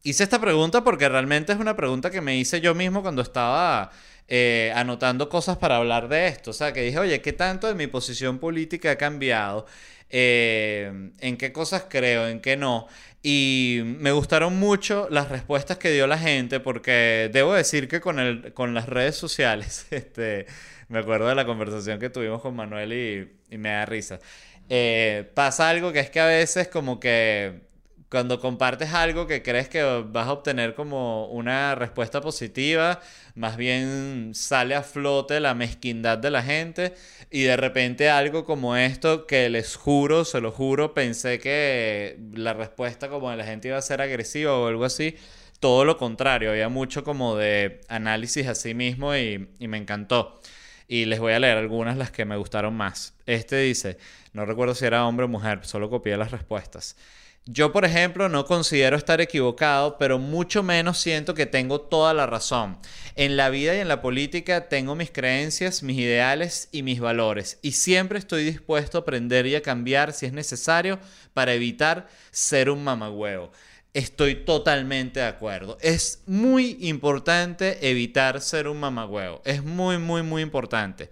Hice 0.04 0.25
esta 0.25 0.40
pregunta 0.40 0.82
porque 0.82 1.08
realmente 1.08 1.52
es 1.52 1.61
una 1.61 1.76
pregunta 1.76 2.11
que 2.11 2.20
me 2.20 2.37
hice 2.37 2.61
yo 2.61 2.75
mismo 2.75 3.02
cuando 3.02 3.22
estaba 3.22 3.92
eh, 4.26 4.72
anotando 4.75 5.28
cosas 5.28 5.58
para 5.58 5.76
hablar 5.76 6.08
de 6.08 6.26
esto. 6.26 6.50
O 6.50 6.54
sea, 6.54 6.72
que 6.72 6.82
dije, 6.82 6.99
oye, 6.99 7.20
¿qué 7.22 7.32
tanto 7.32 7.68
de 7.68 7.75
mi 7.75 7.87
posición 7.87 8.40
política 8.40 8.90
ha 8.92 8.96
cambiado? 8.96 9.64
Eh, 10.12 11.11
¿En 11.21 11.37
qué 11.38 11.52
cosas 11.52 11.87
creo? 11.88 12.28
¿En 12.28 12.40
qué 12.40 12.57
no? 12.57 12.87
Y 13.23 13.81
me 13.85 14.12
gustaron 14.12 14.59
mucho 14.59 15.09
las 15.11 15.31
respuestas 15.31 15.78
que 15.78 15.90
dio 15.90 16.07
la 16.07 16.19
gente 16.19 16.61
porque 16.61 17.31
debo 17.33 17.54
decir 17.54 17.88
que 17.88 18.00
con, 18.00 18.19
el, 18.19 18.52
con 18.52 18.75
las 18.75 18.88
redes 18.88 19.16
sociales, 19.16 19.87
este, 19.90 20.47
me 20.88 20.99
acuerdo 20.99 21.28
de 21.28 21.35
la 21.35 21.47
conversación 21.47 21.99
que 21.99 22.11
tuvimos 22.11 22.42
con 22.42 22.54
Manuel 22.54 22.92
y, 22.92 23.57
me 23.57 23.71
da 23.71 23.87
risa. 23.87 24.21
Eh, 24.69 25.31
pasa 25.35 25.69
algo 25.69 25.92
que 25.92 26.00
es 26.00 26.11
que 26.11 26.21
a 26.21 26.26
veces 26.26 26.69
como 26.69 27.00
que 27.00 27.72
cuando 28.12 28.40
compartes 28.40 28.92
algo 28.92 29.26
que 29.26 29.42
crees 29.42 29.71
que 29.71 29.83
vas 29.83 30.28
a 30.28 30.33
obtener 30.33 30.75
como 30.75 31.28
una 31.28 31.75
respuesta 31.75 32.21
positiva, 32.21 33.00
más 33.35 33.57
bien 33.57 34.33
sale 34.35 34.75
a 34.75 34.83
flote 34.83 35.40
la 35.40 35.54
mezquindad 35.54 36.19
de 36.19 36.31
la 36.31 36.42
gente 36.42 36.92
y 37.31 37.45
de 37.45 37.57
repente 37.57 38.11
algo 38.11 38.45
como 38.45 38.76
esto 38.76 39.26
que 39.26 39.49
les 39.49 39.76
juro, 39.76 40.26
se 40.26 40.42
lo 40.42 40.52
juro, 40.52 40.92
pensé 40.92 41.38
que 41.38 42.19
la 42.35 42.52
respuesta 42.52 43.09
como 43.09 43.31
de 43.31 43.38
la 43.38 43.45
gente 43.45 43.69
iba 43.69 43.78
a 43.78 43.83
ser 43.83 44.02
agresiva 44.02 44.59
o 44.59 44.66
algo 44.69 44.85
así. 44.85 45.16
Todo 45.59 45.87
lo 45.87 45.97
contrario, 45.97 46.50
había 46.50 46.69
mucho 46.69 47.04
como 47.04 47.37
de 47.37 47.81
análisis 47.88 48.47
a 48.47 48.54
sí 48.54 48.75
mismo 48.75 49.16
y, 49.16 49.49
y 49.59 49.69
me 49.69 49.78
encantó. 49.78 50.42
Y 50.87 51.07
les 51.07 51.19
voy 51.19 51.33
a 51.33 51.38
leer 51.38 51.57
algunas 51.57 51.97
las 51.97 52.11
que 52.11 52.26
me 52.26 52.37
gustaron 52.37 52.75
más. 52.75 53.14
Este 53.25 53.57
dice, 53.57 53.97
no 54.35 54.45
recuerdo 54.45 54.75
si 54.75 54.85
era 54.85 55.07
hombre 55.07 55.25
o 55.25 55.28
mujer, 55.28 55.61
solo 55.64 55.88
copié 55.88 56.19
las 56.19 56.31
respuestas. 56.31 56.97
Yo, 57.46 57.72
por 57.72 57.84
ejemplo, 57.84 58.28
no 58.28 58.46
considero 58.46 58.96
estar 58.96 59.20
equivocado, 59.20 59.99
pero 59.99 60.20
mucho 60.20 60.62
menos 60.62 60.99
siento 60.99 61.34
que 61.34 61.44
tengo 61.44 61.80
toda 61.80 62.14
la 62.14 62.25
razón. 62.25 62.78
En 63.16 63.37
la 63.37 63.50
vida 63.50 63.75
y 63.75 63.80
en 63.80 63.88
la 63.88 64.00
política 64.00 64.68
tengo 64.68 64.94
mis 64.94 65.11
creencias, 65.11 65.82
mis 65.82 65.99
ideales 65.99 66.68
y 66.70 66.84
mis 66.84 67.00
valores, 67.00 67.58
y 67.61 67.72
siempre 67.72 68.20
estoy 68.20 68.44
dispuesto 68.44 68.96
a 68.96 69.00
aprender 69.00 69.46
y 69.46 69.56
a 69.56 69.62
cambiar 69.62 70.12
si 70.12 70.26
es 70.26 70.32
necesario 70.32 71.00
para 71.34 71.52
evitar 71.52 72.08
ser 72.30 72.70
un 72.70 72.84
mamagüevo. 72.84 73.50
Estoy 73.92 74.44
totalmente 74.44 75.18
de 75.18 75.26
acuerdo. 75.26 75.78
Es 75.80 76.22
muy 76.26 76.78
importante 76.80 77.90
evitar 77.90 78.40
ser 78.40 78.68
un 78.68 78.78
mamagüevo. 78.78 79.42
Es 79.44 79.64
muy, 79.64 79.99
muy, 79.99 80.22
muy 80.22 80.42
importante. 80.42 81.11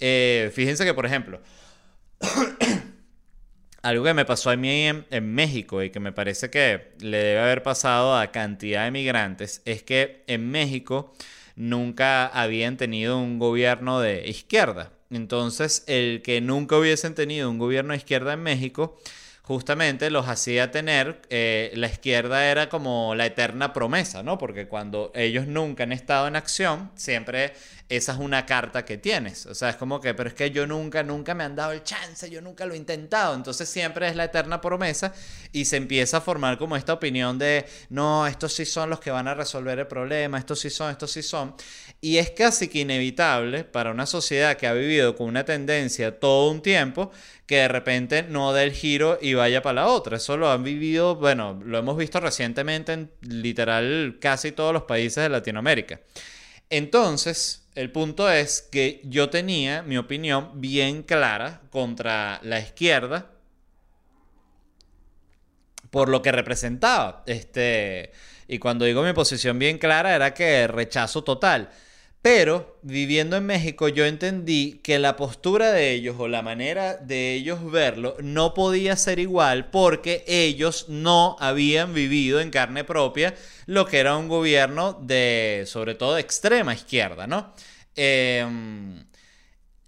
Eh, 0.00 0.50
fíjense 0.52 0.84
que, 0.84 0.92
por 0.92 1.06
ejemplo, 1.06 1.40
algo 3.88 4.04
que 4.04 4.14
me 4.14 4.26
pasó 4.26 4.50
a 4.50 4.56
mí 4.56 4.86
en, 4.86 5.34
México 5.34 5.82
y 5.82 5.90
que 5.90 5.98
me 5.98 6.12
parece 6.12 6.50
que 6.50 6.92
le 7.00 7.16
debe 7.16 7.40
haber 7.40 7.62
pasado 7.62 8.16
a 8.16 8.30
cantidad 8.30 8.84
de 8.84 8.90
migrantes 8.90 9.62
es 9.64 9.82
que 9.82 10.24
en 10.26 10.50
México 10.50 11.14
nunca 11.56 12.26
habían 12.26 12.76
tenido 12.76 13.18
un 13.18 13.38
gobierno 13.38 14.00
de 14.00 14.28
izquierda. 14.28 14.92
Entonces, 15.10 15.84
el 15.86 16.20
que 16.22 16.42
nunca 16.42 16.76
hubiesen 16.76 17.14
tenido 17.14 17.48
un 17.50 17.58
gobierno 17.58 17.92
de 17.92 17.96
izquierda 17.98 18.34
en 18.34 18.42
México 18.42 18.98
justamente 19.42 20.10
los 20.10 20.28
hacía 20.28 20.70
tener, 20.70 21.22
eh, 21.30 21.72
la 21.74 21.86
izquierda 21.86 22.44
era 22.50 22.68
como 22.68 23.14
la 23.14 23.24
eterna 23.24 23.72
promesa, 23.72 24.22
¿no? 24.22 24.36
Porque 24.36 24.68
cuando 24.68 25.10
ellos 25.14 25.46
nunca 25.46 25.84
han 25.84 25.92
estado 25.92 26.28
en 26.28 26.36
acción, 26.36 26.90
siempre 26.94 27.54
esa 27.88 28.12
es 28.12 28.18
una 28.18 28.44
carta 28.44 28.84
que 28.84 28.98
tienes. 28.98 29.46
O 29.46 29.54
sea, 29.54 29.70
es 29.70 29.76
como 29.76 30.00
que, 30.00 30.12
pero 30.12 30.28
es 30.28 30.34
que 30.34 30.50
yo 30.50 30.66
nunca, 30.66 31.02
nunca 31.02 31.34
me 31.34 31.44
han 31.44 31.56
dado 31.56 31.72
el 31.72 31.82
chance, 31.82 32.28
yo 32.28 32.42
nunca 32.42 32.66
lo 32.66 32.74
he 32.74 32.76
intentado. 32.76 33.34
Entonces 33.34 33.68
siempre 33.68 34.06
es 34.08 34.14
la 34.14 34.24
eterna 34.24 34.60
promesa 34.60 35.14
y 35.52 35.64
se 35.64 35.76
empieza 35.78 36.18
a 36.18 36.20
formar 36.20 36.58
como 36.58 36.76
esta 36.76 36.92
opinión 36.92 37.38
de, 37.38 37.64
no, 37.88 38.26
estos 38.26 38.52
sí 38.52 38.66
son 38.66 38.90
los 38.90 39.00
que 39.00 39.10
van 39.10 39.26
a 39.26 39.34
resolver 39.34 39.78
el 39.78 39.86
problema, 39.86 40.38
estos 40.38 40.60
sí 40.60 40.68
son, 40.68 40.90
estos 40.90 41.10
sí 41.10 41.22
son. 41.22 41.54
Y 42.02 42.18
es 42.18 42.30
casi 42.30 42.68
que 42.68 42.80
inevitable 42.80 43.64
para 43.64 43.90
una 43.90 44.04
sociedad 44.04 44.56
que 44.58 44.66
ha 44.66 44.74
vivido 44.74 45.16
con 45.16 45.26
una 45.26 45.44
tendencia 45.44 46.20
todo 46.20 46.50
un 46.50 46.60
tiempo 46.60 47.10
que 47.46 47.56
de 47.56 47.68
repente 47.68 48.22
no 48.22 48.52
dé 48.52 48.64
el 48.64 48.72
giro 48.72 49.18
y 49.22 49.32
vaya 49.32 49.62
para 49.62 49.82
la 49.82 49.86
otra. 49.86 50.18
Eso 50.18 50.36
lo 50.36 50.50
han 50.50 50.62
vivido, 50.62 51.16
bueno, 51.16 51.58
lo 51.64 51.78
hemos 51.78 51.96
visto 51.96 52.20
recientemente 52.20 52.92
en 52.92 53.10
literal 53.22 54.18
casi 54.20 54.52
todos 54.52 54.74
los 54.74 54.82
países 54.82 55.22
de 55.22 55.30
Latinoamérica. 55.30 56.00
Entonces, 56.70 57.67
el 57.78 57.92
punto 57.92 58.28
es 58.28 58.60
que 58.60 59.00
yo 59.04 59.30
tenía 59.30 59.82
mi 59.82 59.98
opinión 59.98 60.50
bien 60.60 61.04
clara 61.04 61.60
contra 61.70 62.40
la 62.42 62.58
izquierda 62.58 63.30
por 65.90 66.08
lo 66.08 66.20
que 66.20 66.32
representaba. 66.32 67.22
Este, 67.26 68.10
y 68.48 68.58
cuando 68.58 68.84
digo 68.84 69.04
mi 69.04 69.12
posición 69.12 69.60
bien 69.60 69.78
clara 69.78 70.16
era 70.16 70.34
que 70.34 70.66
rechazo 70.66 71.22
total. 71.22 71.70
Pero 72.20 72.78
viviendo 72.82 73.36
en 73.36 73.46
México 73.46 73.88
yo 73.88 74.04
entendí 74.04 74.80
que 74.82 74.98
la 74.98 75.16
postura 75.16 75.70
de 75.70 75.92
ellos 75.92 76.16
o 76.18 76.26
la 76.26 76.42
manera 76.42 76.96
de 76.96 77.34
ellos 77.34 77.70
verlo 77.70 78.16
no 78.20 78.54
podía 78.54 78.96
ser 78.96 79.20
igual 79.20 79.70
porque 79.70 80.24
ellos 80.26 80.86
no 80.88 81.36
habían 81.38 81.94
vivido 81.94 82.40
en 82.40 82.50
carne 82.50 82.82
propia 82.82 83.34
lo 83.66 83.86
que 83.86 83.98
era 83.98 84.16
un 84.16 84.28
gobierno 84.28 84.98
de, 85.00 85.64
sobre 85.66 85.94
todo, 85.94 86.18
extrema 86.18 86.74
izquierda, 86.74 87.26
¿no? 87.28 87.54
Em, 87.94 89.04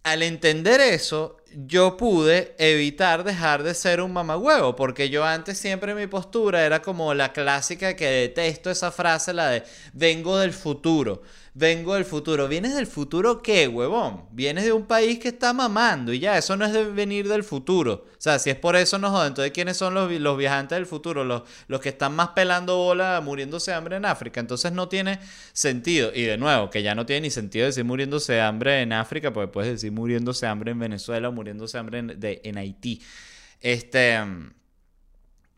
al 0.05 0.23
entender 0.23 0.81
eso, 0.81 1.39
yo 1.53 1.97
pude 1.97 2.55
evitar 2.59 3.25
dejar 3.25 3.63
de 3.63 3.75
ser 3.75 4.01
un 4.01 4.13
mamagüevo, 4.13 4.77
porque 4.77 5.11
yo 5.11 5.25
antes 5.25 5.59
siempre 5.59 5.95
mi 5.95 6.07
postura 6.07 6.65
era 6.65 6.81
como 6.83 7.13
la 7.15 7.33
clásica 7.33 7.97
que 7.97 8.07
detesto 8.07 8.71
esa 8.71 8.93
frase, 8.93 9.33
la 9.33 9.49
de 9.51 9.65
vengo 9.93 10.39
del 10.39 10.53
futuro 10.53 11.23
vengo 11.61 11.95
del 11.95 12.05
futuro. 12.05 12.49
¿Vienes 12.49 12.75
del 12.75 12.87
futuro 12.87 13.43
qué, 13.43 13.69
huevón? 13.69 14.25
Vienes 14.33 14.65
de 14.65 14.73
un 14.73 14.87
país 14.87 15.19
que 15.19 15.29
está 15.29 15.53
mamando 15.53 16.13
y 16.13 16.19
ya, 16.19 16.37
eso 16.37 16.57
no 16.57 16.65
es 16.65 16.73
de 16.73 16.85
venir 16.85 17.29
del 17.29 17.45
futuro. 17.45 18.07
O 18.11 18.21
sea, 18.21 18.39
si 18.39 18.51
es 18.51 18.57
por 18.57 18.75
eso, 18.75 18.99
no. 18.99 19.25
Entonces, 19.25 19.53
¿quiénes 19.53 19.77
son 19.77 19.95
los, 19.95 20.11
los 20.11 20.39
viajantes 20.39 20.77
del 20.77 20.87
futuro? 20.87 21.23
Los, 21.23 21.43
los 21.69 21.81
que 21.81 21.91
están 21.91 22.17
más 22.17 22.31
pelando 22.31 22.79
bola, 22.79 23.21
muriéndose 23.23 23.71
de 23.71 23.77
hambre 23.77 23.97
en 23.97 24.07
África. 24.07 24.41
Entonces, 24.41 24.73
no 24.73 24.89
tiene 24.89 25.21
sentido. 25.53 26.11
Y 26.15 26.23
de 26.23 26.39
nuevo, 26.39 26.71
que 26.71 26.83
ya 26.83 26.95
no 26.95 27.07
tiene 27.07 27.23
ni 27.23 27.31
sentido 27.31 27.67
decir 27.67 27.85
muriéndose 27.85 28.33
de 28.33 28.41
hambre 28.41 28.81
en 28.81 28.93
África, 28.93 29.33
porque 29.33 29.53
puedes 29.53 29.71
decir 29.71 29.93
muriéndose 29.93 30.47
de 30.47 30.53
hambre 30.53 30.73
en 30.73 30.79
Venezuela 30.79 31.29
o 31.29 31.33
muriéndose 31.33 31.77
de 31.77 31.81
hambre 31.81 31.99
en, 31.99 32.19
en 32.21 32.59
Haití. 32.59 33.03
Este. 33.61 34.19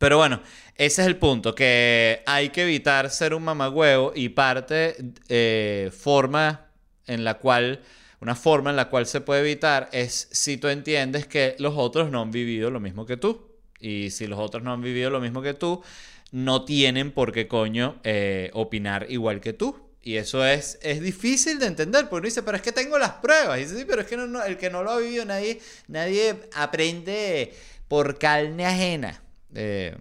Pero 0.02 0.16
bueno, 0.16 0.42
ese 0.74 1.02
es 1.02 1.06
el 1.06 1.16
punto, 1.16 1.54
que 1.54 2.24
hay 2.26 2.48
que 2.48 2.64
evitar 2.64 3.08
ser 3.08 3.34
un 3.34 3.44
mamagüeo 3.44 4.10
y 4.16 4.30
parte, 4.30 4.96
eh, 5.28 5.92
forma 5.96 6.66
en 7.06 7.22
la 7.22 7.38
cual 7.38 7.82
una 8.18 8.34
forma 8.34 8.70
en 8.70 8.76
la 8.76 8.88
cual 8.88 9.06
se 9.06 9.20
puede 9.20 9.42
evitar 9.42 9.88
es 9.92 10.26
si 10.32 10.56
tú 10.56 10.66
entiendes 10.66 11.28
que 11.28 11.54
los 11.60 11.74
otros 11.76 12.10
no 12.10 12.20
han 12.20 12.32
vivido 12.32 12.68
lo 12.72 12.80
mismo 12.80 13.06
que 13.06 13.16
tú. 13.16 13.46
Y 13.78 14.10
si 14.10 14.26
los 14.26 14.40
otros 14.40 14.64
no 14.64 14.72
han 14.72 14.82
vivido 14.82 15.08
lo 15.08 15.20
mismo 15.20 15.40
que 15.40 15.54
tú, 15.54 15.84
no 16.32 16.64
tienen 16.64 17.12
por 17.12 17.30
qué 17.30 17.46
coño 17.46 18.00
eh, 18.02 18.50
opinar 18.54 19.06
igual 19.08 19.40
que 19.40 19.52
tú. 19.52 19.88
Y 20.02 20.16
eso 20.16 20.44
es, 20.44 20.80
es 20.82 21.00
difícil 21.00 21.60
de 21.60 21.66
entender, 21.66 22.08
porque 22.08 22.16
uno 22.16 22.24
dice, 22.24 22.42
pero 22.42 22.56
es 22.56 22.62
que 22.64 22.72
tengo 22.72 22.98
las 22.98 23.12
pruebas. 23.12 23.56
Y 23.60 23.62
dice, 23.62 23.78
sí, 23.78 23.84
pero 23.86 24.00
es 24.00 24.08
que 24.08 24.16
no, 24.16 24.42
el 24.42 24.58
que 24.58 24.68
no 24.68 24.82
lo 24.82 24.90
ha 24.90 24.98
vivido, 24.98 25.24
nadie, 25.24 25.60
nadie 25.86 26.40
aprende 26.56 27.54
por 27.86 28.18
carne 28.18 28.66
ajena, 28.66 29.22
eh, 29.54 29.96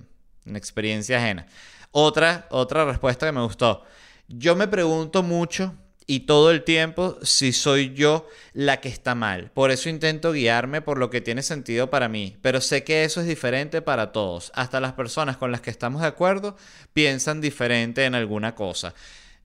una 0.45 0.57
experiencia 0.57 1.17
ajena. 1.17 1.47
Otra, 1.91 2.47
otra 2.51 2.85
respuesta 2.85 3.25
que 3.25 3.31
me 3.31 3.43
gustó. 3.43 3.83
Yo 4.27 4.55
me 4.55 4.67
pregunto 4.67 5.23
mucho 5.23 5.75
y 6.07 6.21
todo 6.21 6.51
el 6.51 6.63
tiempo 6.63 7.17
si 7.21 7.53
soy 7.53 7.93
yo 7.93 8.27
la 8.53 8.81
que 8.81 8.89
está 8.89 9.15
mal. 9.15 9.51
Por 9.51 9.71
eso 9.71 9.89
intento 9.89 10.31
guiarme 10.31 10.81
por 10.81 10.97
lo 10.97 11.09
que 11.09 11.21
tiene 11.21 11.41
sentido 11.41 11.89
para 11.89 12.09
mí, 12.09 12.37
pero 12.41 12.59
sé 12.59 12.83
que 12.83 13.03
eso 13.03 13.21
es 13.21 13.27
diferente 13.27 13.81
para 13.81 14.11
todos. 14.11 14.51
Hasta 14.55 14.79
las 14.79 14.93
personas 14.93 15.37
con 15.37 15.51
las 15.51 15.61
que 15.61 15.69
estamos 15.69 16.01
de 16.01 16.07
acuerdo 16.07 16.57
piensan 16.93 17.39
diferente 17.39 18.05
en 18.05 18.15
alguna 18.15 18.55
cosa. 18.55 18.93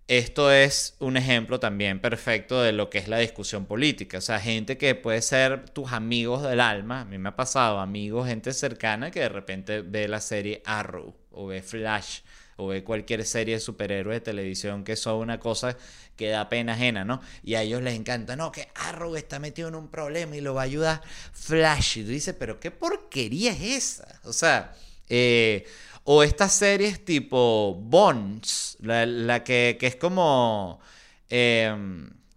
Esto 0.09 0.53
es 0.53 0.95
un 1.01 1.17
ejemplo 1.17 1.59
también 1.59 1.99
perfecto 2.01 2.63
de 2.63 2.71
lo 2.71 2.91
que 2.91 2.99
es 2.99 3.09
la 3.09 3.19
discusión 3.19 3.67
política. 3.67 4.19
O 4.19 4.21
sea, 4.21 4.39
gente 4.39 4.79
que 4.79 4.95
puede 4.95 5.21
ser 5.21 5.69
tus 5.71 5.93
amigos 5.93 6.45
del 6.45 6.61
alma. 6.61 7.01
A 7.01 7.05
mí 7.05 7.19
me 7.19 7.31
ha 7.31 7.37
pasado 7.37 7.81
amigos, 7.81 8.29
gente 8.29 8.53
cercana 8.53 9.11
que 9.11 9.21
de 9.21 9.29
repente 9.29 9.83
ve 9.83 10.07
la 10.07 10.21
serie 10.21 10.63
Arrow 10.65 11.13
o 11.33 11.49
ve 11.49 11.61
Flash 11.61 12.21
o 12.57 12.69
ve 12.69 12.85
cualquier 12.85 13.25
serie 13.25 13.55
de 13.55 13.61
superhéroes 13.61 14.19
de 14.19 14.21
televisión 14.21 14.85
que 14.85 14.95
son 14.95 15.17
una 15.17 15.41
cosa 15.41 15.77
que 16.15 16.29
da 16.29 16.49
pena 16.49 16.75
ajena, 16.75 17.05
¿no? 17.05 17.21
Y 17.43 17.57
a 17.57 17.63
ellos 17.63 17.83
les 17.83 17.95
encanta, 17.95 18.37
no, 18.37 18.53
que 18.53 18.69
Arrow 18.77 19.17
está 19.17 19.41
metido 19.41 19.69
en 19.69 19.75
un 19.75 19.89
problema 19.89 20.37
y 20.37 20.41
lo 20.41 20.55
va 20.55 20.63
a 20.63 20.65
ayudar 20.67 21.03
Flash. 21.33 21.99
Y 21.99 22.03
tú 22.05 22.11
dices, 22.11 22.37
pero 22.39 22.61
qué 22.61 22.71
porquería 22.71 23.51
es 23.51 23.61
esa. 23.61 24.21
O 24.23 24.33
sea, 24.33 24.73
eh, 25.09 25.67
o 26.05 26.23
estas 26.23 26.53
series 26.53 27.05
tipo 27.05 27.75
Bones, 27.75 28.77
la, 28.81 29.43
que, 29.43 29.77
es 29.81 29.97
como 29.97 30.81
eh, 31.29 31.75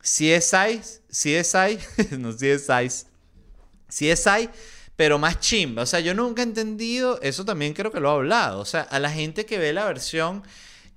CSI, 0.01 0.81
CSI, 1.09 1.77
no 2.17 2.33
CSI, 2.35 3.05
CSI, 3.88 4.49
pero 4.95 5.19
más 5.19 5.39
chimba. 5.39 5.83
O 5.83 5.85
sea, 5.85 5.99
yo 5.99 6.13
nunca 6.13 6.41
he 6.41 6.45
entendido, 6.45 7.19
eso 7.21 7.45
también 7.45 7.73
creo 7.73 7.91
que 7.91 7.99
lo 7.99 8.09
he 8.09 8.15
hablado. 8.15 8.59
O 8.59 8.65
sea, 8.65 8.81
a 8.81 8.99
la 8.99 9.11
gente 9.11 9.45
que 9.45 9.57
ve 9.57 9.71
la 9.71 9.85
versión 9.85 10.43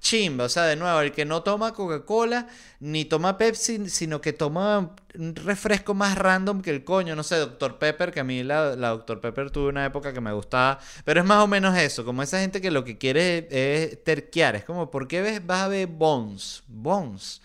chimba. 0.02 0.44
O 0.44 0.48
sea, 0.48 0.64
de 0.64 0.76
nuevo, 0.76 1.00
el 1.00 1.12
que 1.12 1.24
no 1.24 1.42
toma 1.42 1.72
Coca-Cola 1.72 2.48
ni 2.80 3.06
toma 3.06 3.38
Pepsi, 3.38 3.88
sino 3.88 4.20
que 4.20 4.32
toma 4.34 4.94
un 5.14 5.34
refresco 5.34 5.94
más 5.94 6.18
random 6.18 6.60
que 6.60 6.70
el 6.70 6.84
coño. 6.84 7.16
No 7.16 7.22
sé, 7.22 7.36
Dr. 7.36 7.78
Pepper, 7.78 8.12
que 8.12 8.20
a 8.20 8.24
mí 8.24 8.42
la, 8.42 8.76
la 8.76 8.90
Dr. 8.90 9.20
Pepper 9.20 9.50
tuve 9.50 9.68
una 9.68 9.86
época 9.86 10.12
que 10.12 10.20
me 10.20 10.32
gustaba. 10.32 10.78
Pero 11.04 11.20
es 11.20 11.26
más 11.26 11.42
o 11.42 11.46
menos 11.46 11.76
eso, 11.78 12.04
como 12.04 12.22
esa 12.22 12.40
gente 12.40 12.60
que 12.60 12.70
lo 12.70 12.84
que 12.84 12.98
quiere 12.98 13.48
es, 13.50 14.04
terquear. 14.04 14.56
Es 14.56 14.64
como, 14.64 14.90
¿por 14.90 15.08
qué 15.08 15.22
ves, 15.22 15.46
vas 15.46 15.62
a 15.62 15.68
ver 15.68 15.86
Bones? 15.86 16.64
Bones. 16.66 17.40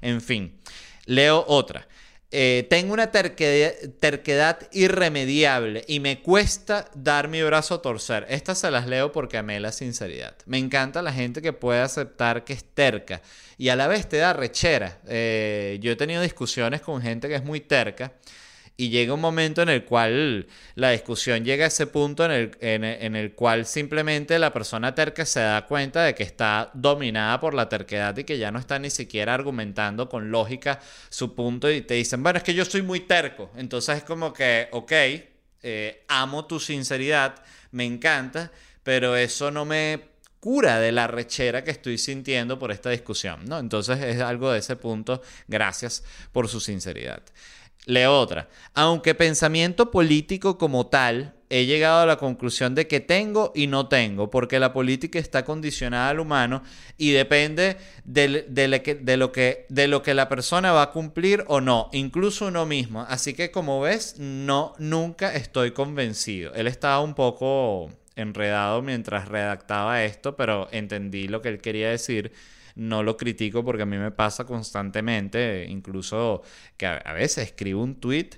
En 0.00 0.20
fin, 0.20 0.58
leo 1.04 1.44
otra. 1.46 1.87
Eh, 2.30 2.66
tengo 2.68 2.92
una 2.92 3.10
terquedad, 3.10 4.58
irremediable 4.72 5.84
y 5.88 6.00
me 6.00 6.20
cuesta 6.20 6.90
dar 6.94 7.28
mi 7.28 7.42
brazo 7.42 7.76
a 7.76 7.82
torcer. 7.82 8.26
Estas 8.28 8.58
se 8.58 8.70
las 8.70 8.86
leo 8.86 9.12
porque 9.12 9.38
amé 9.38 9.58
la 9.60 9.72
sinceridad. 9.72 10.34
Me 10.44 10.58
encanta 10.58 11.00
la 11.00 11.12
gente 11.12 11.40
que 11.40 11.54
puede 11.54 11.80
aceptar 11.80 12.44
que 12.44 12.52
es 12.52 12.64
terca 12.64 13.22
y 13.56 13.70
a 13.70 13.76
la 13.76 13.86
vez 13.86 14.08
te 14.08 14.18
da 14.18 14.34
rechera. 14.34 14.98
Eh, 15.08 15.78
yo 15.80 15.90
he 15.90 15.96
tenido 15.96 16.20
discusiones 16.20 16.82
con 16.82 17.00
gente 17.00 17.28
que 17.28 17.36
es 17.36 17.44
muy 17.44 17.60
terca 17.60 18.12
y 18.80 18.90
llega 18.90 19.12
un 19.12 19.20
momento 19.20 19.60
en 19.60 19.70
el 19.70 19.84
cual 19.84 20.46
la 20.76 20.92
discusión 20.92 21.44
llega 21.44 21.64
a 21.64 21.68
ese 21.68 21.88
punto 21.88 22.24
en 22.24 22.30
el, 22.30 22.56
en, 22.60 23.16
el, 23.16 23.32
cual 23.32 23.66
simplemente 23.66 24.38
la 24.38 24.52
persona 24.52 24.94
terca 24.94 25.26
se 25.26 25.40
da 25.40 25.66
cuenta 25.66 26.04
de 26.04 26.14
que 26.14 26.22
está 26.22 26.70
dominada 26.74 27.40
por 27.40 27.54
la 27.54 27.68
terquedad 27.68 28.16
y 28.16 28.22
que 28.22 28.38
ya 28.38 28.52
no 28.52 28.60
está 28.60 28.78
ni 28.78 28.90
siquiera 28.90 29.34
argumentando 29.34 30.08
con 30.08 30.30
lógica 30.30 30.78
su 31.08 31.34
punto 31.34 31.68
y 31.68 31.80
te 31.80 31.94
dicen, 31.94 32.22
bueno, 32.22 32.36
es 32.36 32.44
que 32.44 32.54
yo 32.54 32.64
soy 32.64 32.82
muy 32.82 33.00
terco. 33.00 33.50
Entonces 33.56 33.96
es 33.96 34.04
como 34.04 34.32
que, 34.32 34.68
ok, 34.70 34.92
eh, 35.62 36.04
amo 36.06 36.46
tu 36.46 36.60
sinceridad, 36.60 37.34
me 37.72 37.84
encanta, 37.84 38.52
pero 38.84 39.16
eso 39.16 39.50
no 39.50 39.64
me 39.64 40.02
cura 40.38 40.78
de 40.78 40.92
la 40.92 41.08
rechera 41.08 41.64
que 41.64 41.72
estoy 41.72 41.98
sintiendo 41.98 42.60
por 42.60 42.70
esta 42.70 42.90
discusión, 42.90 43.44
¿no? 43.44 43.58
Entonces 43.58 44.00
es 44.04 44.20
algo 44.20 44.52
de 44.52 44.60
ese 44.60 44.76
punto, 44.76 45.20
gracias 45.48 46.04
por 46.30 46.46
su 46.46 46.60
sinceridad. 46.60 47.24
Leo 47.88 48.20
otra. 48.20 48.50
Aunque 48.74 49.14
pensamiento 49.14 49.90
político 49.90 50.58
como 50.58 50.88
tal, 50.88 51.32
he 51.48 51.64
llegado 51.64 52.02
a 52.02 52.06
la 52.06 52.18
conclusión 52.18 52.74
de 52.74 52.86
que 52.86 53.00
tengo 53.00 53.50
y 53.54 53.66
no 53.66 53.88
tengo, 53.88 54.30
porque 54.30 54.58
la 54.58 54.74
política 54.74 55.18
está 55.18 55.46
condicionada 55.46 56.10
al 56.10 56.20
humano 56.20 56.62
y 56.98 57.12
depende 57.12 57.78
de, 58.04 58.28
lo 58.68 58.82
que, 59.32 59.66
de 59.70 59.88
lo 59.88 60.02
que 60.02 60.12
la 60.12 60.28
persona 60.28 60.72
va 60.72 60.82
a 60.82 60.90
cumplir 60.90 61.44
o 61.46 61.62
no, 61.62 61.88
incluso 61.92 62.48
uno 62.48 62.66
mismo. 62.66 63.06
Así 63.08 63.32
que 63.32 63.50
como 63.50 63.80
ves, 63.80 64.16
no, 64.18 64.74
nunca 64.78 65.34
estoy 65.34 65.70
convencido. 65.70 66.52
Él 66.52 66.66
estaba 66.66 67.00
un 67.00 67.14
poco 67.14 67.90
enredado 68.16 68.82
mientras 68.82 69.28
redactaba 69.28 70.04
esto, 70.04 70.36
pero 70.36 70.68
entendí 70.72 71.26
lo 71.26 71.40
que 71.40 71.48
él 71.48 71.62
quería 71.62 71.88
decir 71.88 72.32
no 72.78 73.02
lo 73.02 73.16
critico 73.16 73.64
porque 73.64 73.82
a 73.82 73.86
mí 73.86 73.98
me 73.98 74.12
pasa 74.12 74.44
constantemente, 74.44 75.66
incluso 75.68 76.42
que 76.76 76.86
a, 76.86 77.12
veces 77.12 77.48
escribo 77.48 77.82
un 77.82 77.96
tweet 77.96 78.30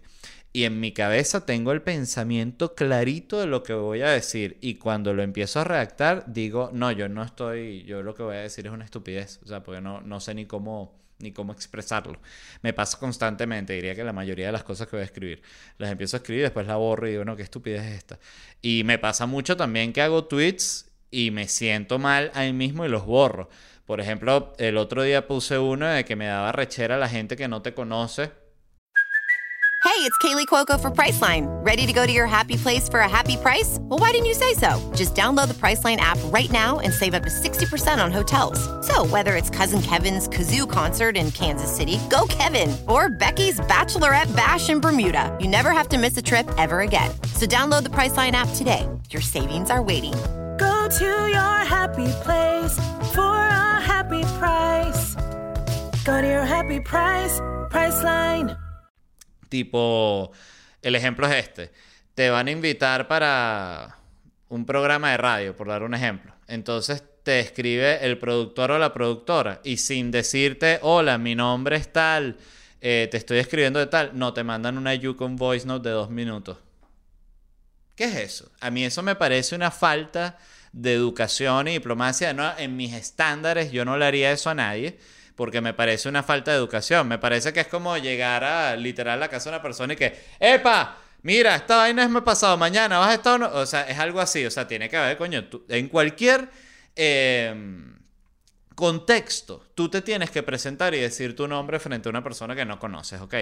y 0.52 0.64
en 0.64 0.80
mi 0.80 0.92
cabeza 0.92 1.46
tengo 1.46 1.72
el 1.72 1.82
pensamiento 1.82 2.74
clarito 2.74 3.38
de 3.38 3.46
lo 3.46 3.62
que 3.62 3.74
voy 3.74 4.00
a 4.00 4.08
decir 4.08 4.56
y 4.60 4.76
cuando 4.76 5.12
lo 5.12 5.22
empiezo 5.22 5.60
a 5.60 5.64
redactar 5.64 6.24
digo, 6.26 6.70
no, 6.72 6.90
yo 6.90 7.08
no 7.08 7.22
estoy, 7.22 7.84
yo 7.84 8.02
lo 8.02 8.14
que 8.14 8.22
voy 8.22 8.36
a 8.36 8.40
decir 8.40 8.66
es 8.66 8.72
una 8.72 8.84
estupidez, 8.84 9.40
o 9.44 9.46
sea, 9.46 9.62
porque 9.62 9.80
no, 9.80 10.00
no 10.00 10.20
sé 10.20 10.34
ni 10.34 10.46
cómo 10.46 10.98
ni 11.18 11.32
cómo 11.32 11.52
expresarlo. 11.52 12.18
Me 12.62 12.72
pasa 12.72 12.98
constantemente, 12.98 13.74
diría 13.74 13.94
que 13.94 14.02
la 14.02 14.14
mayoría 14.14 14.46
de 14.46 14.52
las 14.52 14.64
cosas 14.64 14.88
que 14.88 14.96
voy 14.96 15.02
a 15.02 15.04
escribir, 15.04 15.42
las 15.76 15.90
empiezo 15.92 16.16
a 16.16 16.18
escribir, 16.18 16.44
después 16.44 16.66
la 16.66 16.76
borro 16.76 17.06
y 17.06 17.10
digo, 17.10 17.26
no, 17.26 17.36
qué 17.36 17.42
estupidez 17.42 17.82
es 17.82 17.98
esta. 17.98 18.18
Y 18.62 18.84
me 18.84 18.98
pasa 18.98 19.26
mucho 19.26 19.54
también 19.54 19.92
que 19.92 20.00
hago 20.00 20.24
tweets 20.24 20.90
y 21.10 21.30
me 21.30 21.46
siento 21.46 21.98
mal 21.98 22.30
ahí 22.34 22.54
mismo 22.54 22.86
y 22.86 22.88
los 22.88 23.04
borro. 23.04 23.50
Por 23.90 24.00
ejemplo, 24.00 24.52
el 24.58 24.76
otro 24.76 25.02
día 25.02 25.26
puse 25.26 25.58
uno 25.58 25.84
de 25.84 26.04
que 26.04 26.14
me 26.14 26.26
daba 26.26 26.52
rechera 26.52 26.94
a 26.94 26.98
la 26.98 27.08
gente 27.08 27.34
que 27.34 27.48
no 27.48 27.60
te 27.60 27.74
conoce. 27.74 28.30
Hey, 29.82 30.06
it's 30.06 30.16
Kaylee 30.18 30.46
Cuoco 30.46 30.78
for 30.80 30.92
Priceline. 30.92 31.48
Ready 31.66 31.88
to 31.88 31.92
go 31.92 32.06
to 32.06 32.12
your 32.12 32.28
happy 32.28 32.56
place 32.56 32.88
for 32.88 33.00
a 33.00 33.08
happy 33.08 33.36
price? 33.36 33.78
Well, 33.80 33.98
why 33.98 34.12
didn't 34.12 34.26
you 34.26 34.34
say 34.34 34.54
so? 34.54 34.78
Just 34.94 35.16
download 35.16 35.48
the 35.48 35.54
Priceline 35.54 35.96
app 35.96 36.18
right 36.26 36.48
now 36.52 36.78
and 36.78 36.94
save 36.94 37.14
up 37.14 37.24
to 37.24 37.30
60% 37.30 37.98
on 37.98 38.12
hotels. 38.12 38.60
So, 38.86 39.04
whether 39.06 39.34
it's 39.34 39.50
Cousin 39.50 39.82
Kevin's 39.82 40.28
Kazoo 40.28 40.70
concert 40.70 41.16
in 41.16 41.32
Kansas 41.32 41.74
City, 41.74 41.98
go 42.10 42.26
Kevin, 42.28 42.76
or 42.86 43.08
Becky's 43.08 43.58
Bachelorette 43.58 44.30
Bash 44.36 44.70
in 44.70 44.78
Bermuda, 44.80 45.36
you 45.40 45.48
never 45.48 45.72
have 45.72 45.88
to 45.88 45.98
miss 45.98 46.16
a 46.16 46.22
trip 46.22 46.48
ever 46.58 46.82
again. 46.82 47.10
So, 47.34 47.44
download 47.44 47.82
the 47.82 47.90
Priceline 47.90 48.32
app 48.38 48.54
today. 48.54 48.88
Your 49.10 49.22
savings 49.22 49.68
are 49.68 49.82
waiting 49.82 50.14
Go 50.60 50.88
to 50.98 51.26
your 51.34 51.56
happy 51.64 52.08
place 52.22 52.74
for 53.14 53.20
a 53.20 53.29
happy 53.90 54.22
price. 54.38 55.16
Happy 56.06 56.80
price. 56.80 57.40
Tipo, 59.48 60.32
el 60.82 60.94
ejemplo 60.94 61.26
es 61.26 61.34
este. 61.34 61.72
Te 62.14 62.30
van 62.30 62.48
a 62.48 62.50
invitar 62.50 63.08
para 63.08 63.96
un 64.48 64.64
programa 64.64 65.10
de 65.10 65.16
radio, 65.16 65.56
por 65.56 65.68
dar 65.68 65.82
un 65.82 65.94
ejemplo. 65.94 66.32
Entonces 66.46 67.02
te 67.22 67.40
escribe 67.40 68.04
el 68.04 68.18
productor 68.18 68.72
o 68.72 68.78
la 68.78 68.92
productora 68.92 69.60
y 69.64 69.76
sin 69.76 70.10
decirte, 70.10 70.78
hola, 70.82 71.18
mi 71.18 71.34
nombre 71.34 71.76
es 71.76 71.92
tal, 71.92 72.36
eh, 72.80 73.08
te 73.10 73.16
estoy 73.16 73.38
escribiendo 73.38 73.78
de 73.78 73.86
tal, 73.86 74.12
no, 74.14 74.32
te 74.32 74.42
mandan 74.42 74.78
una 74.78 74.94
Yukon 74.94 75.36
Voice 75.36 75.66
Note 75.66 75.88
de 75.88 75.94
dos 75.94 76.10
minutos. 76.10 76.58
¿Qué 77.94 78.04
es 78.04 78.16
eso? 78.16 78.50
A 78.60 78.70
mí 78.70 78.84
eso 78.84 79.02
me 79.02 79.14
parece 79.14 79.54
una 79.54 79.70
falta 79.70 80.38
de 80.72 80.94
educación 80.94 81.68
y 81.68 81.72
diplomacia. 81.72 82.32
No, 82.32 82.56
en 82.58 82.76
mis 82.76 82.94
estándares 82.94 83.72
yo 83.72 83.84
no 83.84 83.96
le 83.96 84.04
haría 84.04 84.32
eso 84.32 84.50
a 84.50 84.54
nadie 84.54 84.98
porque 85.40 85.62
me 85.62 85.72
parece 85.72 86.08
una 86.08 86.22
falta 86.22 86.50
de 86.50 86.58
educación. 86.58 87.08
Me 87.08 87.18
parece 87.18 87.52
que 87.52 87.60
es 87.60 87.66
como 87.66 87.96
llegar 87.96 88.44
a 88.44 88.76
literal 88.76 89.14
a 89.14 89.20
la 89.20 89.28
casa 89.28 89.48
de 89.48 89.56
una 89.56 89.62
persona 89.62 89.94
y 89.94 89.96
que, 89.96 90.18
¡epa! 90.38 90.98
Mira, 91.22 91.54
esta 91.54 91.76
vaina 91.76 92.02
es 92.02 92.10
me 92.10 92.22
pasado 92.22 92.56
mañana, 92.56 92.98
vas 92.98 93.08
a 93.08 93.14
estar... 93.14 93.42
O 93.42 93.64
sea, 93.64 93.88
es 93.88 93.98
algo 93.98 94.20
así. 94.20 94.44
O 94.44 94.50
sea, 94.50 94.66
tiene 94.66 94.88
que 94.88 94.98
haber, 94.98 95.16
coño, 95.16 95.48
en 95.68 95.88
cualquier 95.88 96.50
em, 96.94 97.94
contexto, 98.74 99.66
tú 99.74 99.88
te 99.88 100.02
tienes 100.02 100.30
que 100.30 100.42
presentar 100.42 100.94
y 100.94 100.98
decir 100.98 101.34
tu 101.34 101.48
nombre 101.48 101.78
frente 101.78 102.08
a 102.08 102.10
una 102.10 102.22
persona 102.22 102.54
que 102.54 102.64
no 102.64 102.78
conoces, 102.78 103.20
¿ok? 103.20 103.34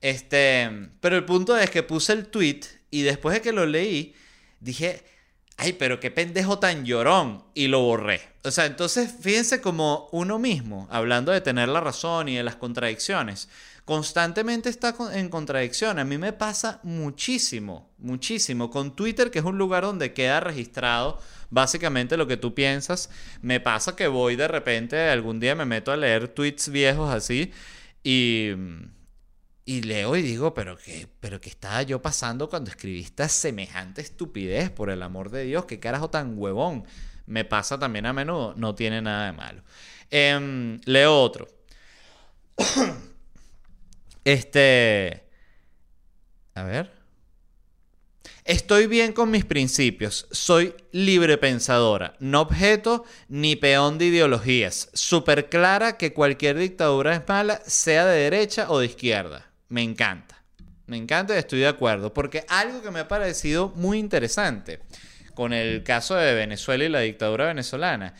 Este, 0.00 0.88
pero 1.00 1.16
el 1.16 1.24
punto 1.24 1.56
es 1.56 1.70
que 1.70 1.82
puse 1.82 2.12
el 2.14 2.26
tweet 2.26 2.60
y 2.90 3.02
después 3.02 3.34
de 3.34 3.42
que 3.42 3.52
lo 3.52 3.66
leí, 3.66 4.14
dije, 4.60 5.04
ay, 5.58 5.72
pero 5.74 6.00
qué 6.00 6.10
pendejo 6.10 6.60
tan 6.60 6.84
llorón, 6.86 7.44
y 7.52 7.66
lo 7.66 7.80
borré. 7.80 8.22
O 8.44 8.50
sea, 8.50 8.64
entonces 8.64 9.12
fíjense 9.20 9.60
como 9.60 10.08
uno 10.12 10.38
mismo, 10.38 10.86
hablando 10.90 11.32
de 11.32 11.40
tener 11.40 11.68
la 11.68 11.80
razón 11.80 12.28
y 12.28 12.36
de 12.36 12.44
las 12.44 12.56
contradicciones, 12.56 13.48
constantemente 13.84 14.68
está 14.68 14.94
en 15.12 15.28
contradicción. 15.28 15.98
A 15.98 16.04
mí 16.04 16.16
me 16.16 16.32
pasa 16.32 16.78
muchísimo, 16.84 17.90
muchísimo. 17.98 18.70
Con 18.70 18.94
Twitter, 18.94 19.30
que 19.32 19.40
es 19.40 19.44
un 19.44 19.58
lugar 19.58 19.82
donde 19.82 20.12
queda 20.12 20.40
registrado 20.40 21.18
básicamente 21.50 22.16
lo 22.16 22.28
que 22.28 22.36
tú 22.36 22.54
piensas, 22.54 23.10
me 23.42 23.58
pasa 23.58 23.96
que 23.96 24.06
voy 24.06 24.36
de 24.36 24.46
repente, 24.46 25.08
algún 25.08 25.40
día 25.40 25.54
me 25.56 25.64
meto 25.64 25.90
a 25.90 25.96
leer 25.96 26.28
tweets 26.28 26.68
viejos 26.68 27.12
así 27.12 27.52
y 28.04 28.50
y 29.68 29.82
leo 29.82 30.16
y 30.16 30.22
digo, 30.22 30.54
pero 30.54 30.78
qué, 30.78 31.06
pero 31.20 31.42
qué 31.42 31.50
estaba 31.50 31.82
yo 31.82 32.00
pasando 32.00 32.48
cuando 32.48 32.70
escribiste 32.70 33.28
semejante 33.28 34.00
estupidez, 34.00 34.70
por 34.70 34.88
el 34.88 35.02
amor 35.02 35.28
de 35.28 35.44
Dios, 35.44 35.66
qué 35.66 35.78
carajo 35.78 36.08
tan 36.08 36.38
huevón. 36.38 36.86
Me 37.26 37.44
pasa 37.44 37.78
también 37.78 38.06
a 38.06 38.14
menudo, 38.14 38.54
no 38.56 38.74
tiene 38.74 39.02
nada 39.02 39.26
de 39.26 39.32
malo. 39.32 39.62
Em, 40.08 40.80
leo 40.86 41.20
otro. 41.20 41.48
este. 44.24 45.22
A 46.54 46.62
ver. 46.62 46.90
Estoy 48.44 48.86
bien 48.86 49.12
con 49.12 49.30
mis 49.30 49.44
principios. 49.44 50.28
Soy 50.30 50.74
libre 50.92 51.36
pensadora, 51.36 52.14
no 52.20 52.40
objeto 52.40 53.04
ni 53.28 53.54
peón 53.54 53.98
de 53.98 54.06
ideologías. 54.06 54.88
Súper 54.94 55.50
clara 55.50 55.98
que 55.98 56.14
cualquier 56.14 56.56
dictadura 56.56 57.14
es 57.14 57.28
mala, 57.28 57.60
sea 57.66 58.06
de 58.06 58.18
derecha 58.18 58.70
o 58.70 58.78
de 58.78 58.86
izquierda 58.86 59.48
me 59.68 59.82
encanta. 59.82 60.42
Me 60.86 60.96
encanta 60.96 61.34
y 61.34 61.38
estoy 61.38 61.60
de 61.60 61.68
acuerdo. 61.68 62.12
Porque 62.14 62.44
algo 62.48 62.82
que 62.82 62.90
me 62.90 63.00
ha 63.00 63.08
parecido 63.08 63.70
muy 63.76 63.98
interesante 63.98 64.80
con 65.34 65.52
el 65.52 65.84
caso 65.84 66.14
de 66.16 66.34
Venezuela 66.34 66.84
y 66.84 66.88
la 66.88 67.00
dictadura 67.00 67.46
venezolana 67.46 68.14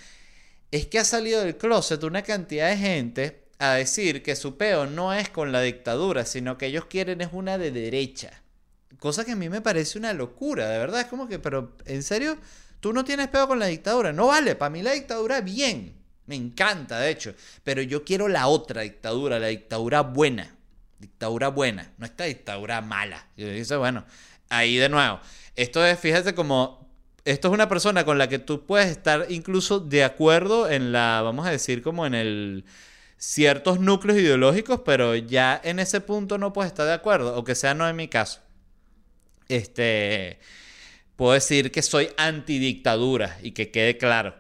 es 0.71 0.87
que 0.87 0.99
ha 0.99 1.05
salido 1.05 1.41
del 1.41 1.57
closet 1.57 2.05
una 2.05 2.23
cantidad 2.23 2.69
de 2.69 2.77
gente 2.77 3.45
a 3.59 3.73
decir 3.73 4.23
que 4.23 4.37
su 4.37 4.57
peo 4.57 4.87
no 4.87 5.13
es 5.13 5.31
con 5.31 5.51
la 5.51 5.63
dictadura, 5.63 6.25
sino 6.25 6.59
que 6.59 6.67
ellos 6.67 6.85
quieren 6.85 7.23
es 7.23 7.31
una 7.33 7.59
de 7.59 7.73
derecha. 7.73 8.43
Cosa 8.99 9.25
que 9.25 9.33
a 9.33 9.37
mí 9.37 9.49
me 9.49 9.63
parece 9.63 9.99
una 9.99 10.13
locura, 10.13 10.69
de 10.69 10.79
verdad. 10.79 11.01
Es 11.01 11.07
como 11.07 11.27
que, 11.27 11.39
pero, 11.39 11.77
¿en 11.87 12.03
serio? 12.03 12.37
Tú 12.81 12.93
no 12.93 13.05
tienes 13.05 13.29
peo 13.29 13.49
con 13.49 13.59
la 13.59 13.67
dictadura. 13.67 14.13
No 14.13 14.27
vale, 14.27 14.55
para 14.55 14.71
mí 14.71 14.83
la 14.83 14.93
dictadura 14.93 15.41
bien. 15.41 15.97
Me 16.27 16.37
encanta, 16.37 17.01
de 17.01 17.11
hecho. 17.11 17.35
Pero 17.65 17.81
yo 17.81 18.05
quiero 18.05 18.29
la 18.29 18.49
otra 18.49 18.83
dictadura, 18.83 19.39
la 19.39 19.49
dictadura 19.49 20.03
buena 20.03 20.58
dictadura 20.99 21.49
buena, 21.49 21.93
no 21.99 22.07
esta 22.07 22.25
dictadura 22.25 22.81
mala. 22.81 23.27
Y 23.37 23.45
dice, 23.45 23.77
bueno, 23.77 24.05
ahí 24.49 24.77
de 24.77 24.89
nuevo, 24.89 25.21
esto 25.57 25.85
es, 25.85 25.99
fíjate 25.99 26.35
como, 26.35 26.89
esto 27.25 27.49
es 27.49 27.55
una 27.55 27.69
persona 27.69 28.05
con 28.05 28.19
la 28.19 28.29
que 28.29 28.39
tú 28.39 28.67
puedes 28.67 28.89
estar 28.89 29.27
incluso 29.29 29.81
de 29.81 30.05
acuerdo 30.05 30.69
en 30.69 30.93
la, 30.93 31.21
vamos 31.23 31.47
a 31.47 31.51
decir, 31.51 31.83
como 31.83 32.07
en 32.07 32.15
el 32.15 32.65
ciertos 33.19 33.81
núcleos 33.81 34.19
ideológicos, 34.19 34.81
pero 34.85 35.15
ya 35.17 35.61
en 35.63 35.81
ese 35.81 36.01
punto 36.01 36.39
no 36.39 36.53
puedes 36.53 36.71
estar 36.73 36.87
de 36.87 36.95
acuerdo, 36.95 37.37
o 37.37 37.45
que 37.45 37.55
sea 37.55 37.75
no 37.75 37.89
en 37.89 37.97
mi 37.97 38.09
caso. 38.09 38.41
Este, 39.49 40.39
puedo 41.17 41.33
decir 41.33 41.73
que 41.73 41.83
soy 41.83 42.11
antidictadura 42.17 43.39
y 43.43 43.53
que 43.53 43.71
quede 43.71 43.99
claro. 43.99 44.37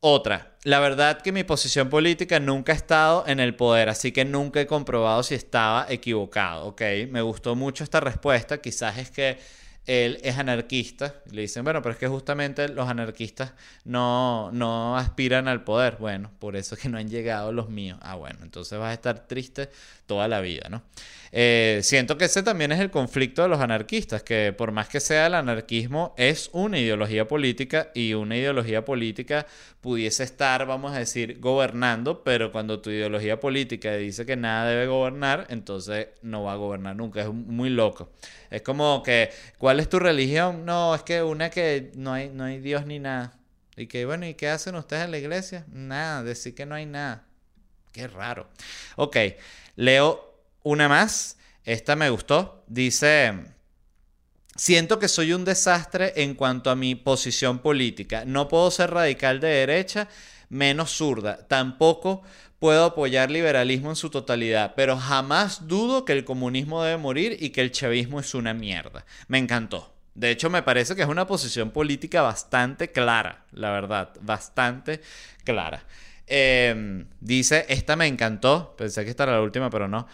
Otra, 0.00 0.53
la 0.64 0.80
verdad 0.80 1.20
que 1.20 1.30
mi 1.30 1.44
posición 1.44 1.90
política 1.90 2.40
nunca 2.40 2.72
ha 2.72 2.74
estado 2.74 3.24
en 3.26 3.38
el 3.38 3.54
poder, 3.54 3.90
así 3.90 4.12
que 4.12 4.24
nunca 4.24 4.60
he 4.60 4.66
comprobado 4.66 5.22
si 5.22 5.34
estaba 5.34 5.86
equivocado, 5.90 6.66
¿ok? 6.66 6.80
Me 7.10 7.20
gustó 7.20 7.54
mucho 7.54 7.84
esta 7.84 8.00
respuesta, 8.00 8.58
quizás 8.62 8.98
es 8.98 9.10
que 9.10 9.38
él 9.86 10.18
es 10.22 10.38
anarquista. 10.38 11.14
Le 11.30 11.42
dicen, 11.42 11.64
bueno, 11.64 11.82
pero 11.82 11.92
es 11.92 11.98
que 11.98 12.08
justamente 12.08 12.68
los 12.68 12.88
anarquistas 12.88 13.52
no, 13.84 14.50
no 14.52 14.96
aspiran 14.96 15.48
al 15.48 15.64
poder. 15.64 15.96
Bueno, 15.98 16.30
por 16.38 16.56
eso 16.56 16.74
es 16.74 16.80
que 16.80 16.88
no 16.88 16.98
han 16.98 17.08
llegado 17.08 17.52
los 17.52 17.68
míos. 17.68 17.98
Ah, 18.02 18.14
bueno, 18.16 18.38
entonces 18.42 18.78
vas 18.78 18.90
a 18.90 18.94
estar 18.94 19.26
triste 19.26 19.68
toda 20.06 20.28
la 20.28 20.40
vida, 20.40 20.68
¿no? 20.68 20.82
Eh, 21.36 21.80
siento 21.82 22.16
que 22.16 22.26
ese 22.26 22.44
también 22.44 22.70
es 22.70 22.78
el 22.78 22.92
conflicto 22.92 23.42
de 23.42 23.48
los 23.48 23.58
anarquistas, 23.58 24.22
que 24.22 24.54
por 24.56 24.70
más 24.70 24.88
que 24.88 25.00
sea 25.00 25.26
el 25.26 25.34
anarquismo, 25.34 26.14
es 26.16 26.48
una 26.52 26.78
ideología 26.78 27.26
política 27.26 27.90
y 27.92 28.14
una 28.14 28.36
ideología 28.36 28.84
política 28.84 29.44
pudiese 29.80 30.22
estar, 30.22 30.64
vamos 30.64 30.94
a 30.94 31.00
decir, 31.00 31.40
gobernando, 31.40 32.22
pero 32.22 32.52
cuando 32.52 32.80
tu 32.80 32.90
ideología 32.90 33.40
política 33.40 33.94
dice 33.96 34.24
que 34.24 34.36
nada 34.36 34.70
debe 34.70 34.86
gobernar, 34.86 35.46
entonces 35.50 36.06
no 36.22 36.44
va 36.44 36.52
a 36.52 36.56
gobernar 36.56 36.94
nunca. 36.94 37.22
Es 37.22 37.28
muy 37.28 37.68
loco. 37.68 38.10
Es 38.48 38.62
como 38.62 39.02
que, 39.02 39.30
¿cuál 39.58 39.73
es 39.80 39.88
tu 39.88 39.98
religión? 39.98 40.64
No, 40.64 40.94
es 40.94 41.02
que 41.02 41.22
una 41.22 41.50
que 41.50 41.92
no 41.94 42.12
hay, 42.12 42.28
no 42.28 42.44
hay 42.44 42.60
Dios 42.60 42.86
ni 42.86 42.98
nada. 42.98 43.38
Y 43.76 43.86
que, 43.86 44.04
bueno, 44.04 44.26
¿y 44.26 44.34
qué 44.34 44.48
hacen 44.48 44.76
ustedes 44.76 45.04
en 45.04 45.10
la 45.10 45.18
iglesia? 45.18 45.64
Nada, 45.68 46.22
decir 46.22 46.54
que 46.54 46.66
no 46.66 46.74
hay 46.74 46.86
nada. 46.86 47.26
Qué 47.92 48.06
raro. 48.06 48.48
Ok, 48.96 49.16
leo 49.76 50.42
una 50.62 50.88
más. 50.88 51.38
Esta 51.64 51.96
me 51.96 52.10
gustó. 52.10 52.64
Dice, 52.66 53.32
siento 54.56 54.98
que 54.98 55.08
soy 55.08 55.32
un 55.32 55.44
desastre 55.44 56.12
en 56.16 56.34
cuanto 56.34 56.70
a 56.70 56.76
mi 56.76 56.94
posición 56.94 57.60
política. 57.60 58.24
No 58.24 58.48
puedo 58.48 58.70
ser 58.70 58.90
radical 58.90 59.40
de 59.40 59.48
derecha, 59.48 60.08
menos 60.48 60.96
zurda. 60.96 61.46
Tampoco 61.48 62.22
puedo 62.64 62.86
apoyar 62.86 63.30
liberalismo 63.30 63.90
en 63.90 63.96
su 63.96 64.08
totalidad, 64.08 64.72
pero 64.74 64.96
jamás 64.96 65.68
dudo 65.68 66.06
que 66.06 66.14
el 66.14 66.24
comunismo 66.24 66.82
debe 66.82 66.96
morir 66.96 67.36
y 67.38 67.50
que 67.50 67.60
el 67.60 67.70
chavismo 67.70 68.20
es 68.20 68.34
una 68.34 68.54
mierda. 68.54 69.04
Me 69.28 69.36
encantó. 69.36 69.92
De 70.14 70.30
hecho, 70.30 70.48
me 70.48 70.62
parece 70.62 70.96
que 70.96 71.02
es 71.02 71.08
una 71.08 71.26
posición 71.26 71.72
política 71.72 72.22
bastante 72.22 72.90
clara, 72.90 73.44
la 73.52 73.70
verdad, 73.70 74.14
bastante 74.22 75.02
clara. 75.44 75.84
Em, 76.26 77.06
dice, 77.20 77.66
esta 77.68 77.96
me 77.96 78.06
encantó, 78.06 78.74
pensé 78.78 79.04
que 79.04 79.10
esta 79.10 79.24
era 79.24 79.32
la 79.32 79.42
última, 79.42 79.68
pero 79.68 79.86
no. 79.86 80.08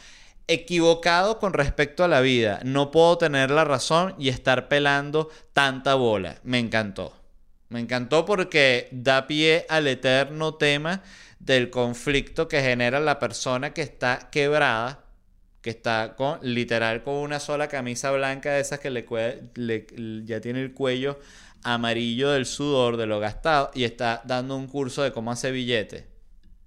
Equivocado 0.48 1.38
con 1.38 1.52
respecto 1.52 2.02
a 2.02 2.08
la 2.08 2.20
vida, 2.20 2.58
no 2.64 2.90
puedo 2.90 3.16
tener 3.16 3.52
la 3.52 3.64
razón 3.64 4.16
y 4.18 4.28
estar 4.28 4.66
pelando 4.66 5.28
tanta 5.52 5.94
bola. 5.94 6.40
Me 6.42 6.58
encantó. 6.58 7.16
Me 7.68 7.78
encantó 7.78 8.26
porque 8.26 8.88
da 8.90 9.28
pie 9.28 9.66
al 9.68 9.86
eterno 9.86 10.54
tema 10.54 11.04
del 11.40 11.70
conflicto 11.70 12.46
que 12.46 12.62
genera 12.62 13.00
la 13.00 13.18
persona 13.18 13.74
que 13.74 13.82
está 13.82 14.28
quebrada, 14.30 15.04
que 15.62 15.70
está 15.70 16.14
con 16.16 16.38
literal 16.42 17.02
con 17.02 17.14
una 17.14 17.40
sola 17.40 17.68
camisa 17.68 18.10
blanca 18.12 18.52
de 18.52 18.60
esas 18.60 18.78
que 18.78 18.90
le, 18.90 20.24
ya 20.24 20.40
tiene 20.40 20.62
el 20.62 20.72
cuello 20.72 21.18
amarillo 21.62 22.30
del 22.30 22.46
sudor 22.46 22.96
de 22.96 23.06
lo 23.06 23.20
gastado 23.20 23.70
y 23.74 23.84
está 23.84 24.22
dando 24.24 24.56
un 24.56 24.66
curso 24.66 25.02
de 25.02 25.12
cómo 25.12 25.32
hacer 25.32 25.52
billete. 25.52 26.06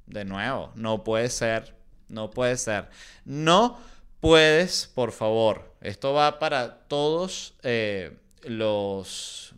De 0.05 0.25
nuevo, 0.25 0.71
no 0.75 1.03
puede 1.03 1.29
ser, 1.29 1.75
no 2.09 2.29
puede 2.29 2.57
ser. 2.57 2.89
No 3.25 3.79
puedes, 4.19 4.91
por 4.93 5.12
favor. 5.12 5.73
Esto 5.81 6.13
va 6.13 6.39
para 6.39 6.79
todos 6.88 7.55
eh, 7.63 8.17
los 8.43 9.55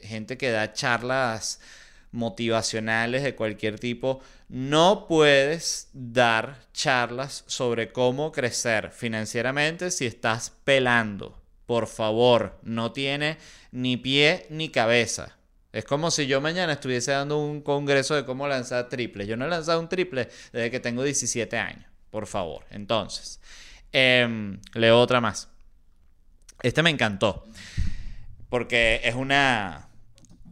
gente 0.00 0.36
que 0.36 0.50
da 0.50 0.72
charlas 0.72 1.60
motivacionales 2.12 3.22
de 3.22 3.34
cualquier 3.34 3.78
tipo, 3.78 4.20
no 4.54 5.08
puedes 5.08 5.88
dar 5.92 6.60
charlas 6.72 7.42
sobre 7.48 7.90
cómo 7.90 8.30
crecer 8.30 8.92
financieramente 8.92 9.90
si 9.90 10.06
estás 10.06 10.50
pelando. 10.62 11.42
Por 11.66 11.88
favor, 11.88 12.60
no 12.62 12.92
tiene 12.92 13.36
ni 13.72 13.96
pie 13.96 14.46
ni 14.50 14.68
cabeza. 14.68 15.36
Es 15.72 15.84
como 15.84 16.12
si 16.12 16.28
yo 16.28 16.40
mañana 16.40 16.74
estuviese 16.74 17.10
dando 17.10 17.36
un 17.38 17.62
congreso 17.62 18.14
de 18.14 18.24
cómo 18.24 18.46
lanzar 18.46 18.88
triples. 18.88 19.26
Yo 19.26 19.36
no 19.36 19.44
he 19.44 19.48
lanzado 19.48 19.80
un 19.80 19.88
triple 19.88 20.28
desde 20.52 20.70
que 20.70 20.78
tengo 20.78 21.02
17 21.02 21.58
años. 21.58 21.86
Por 22.10 22.28
favor. 22.28 22.64
Entonces, 22.70 23.40
em, 23.90 24.60
leo 24.74 25.00
otra 25.00 25.20
más. 25.20 25.48
Este 26.62 26.80
me 26.84 26.90
encantó. 26.90 27.44
Porque 28.48 29.00
es 29.02 29.16
una, 29.16 29.88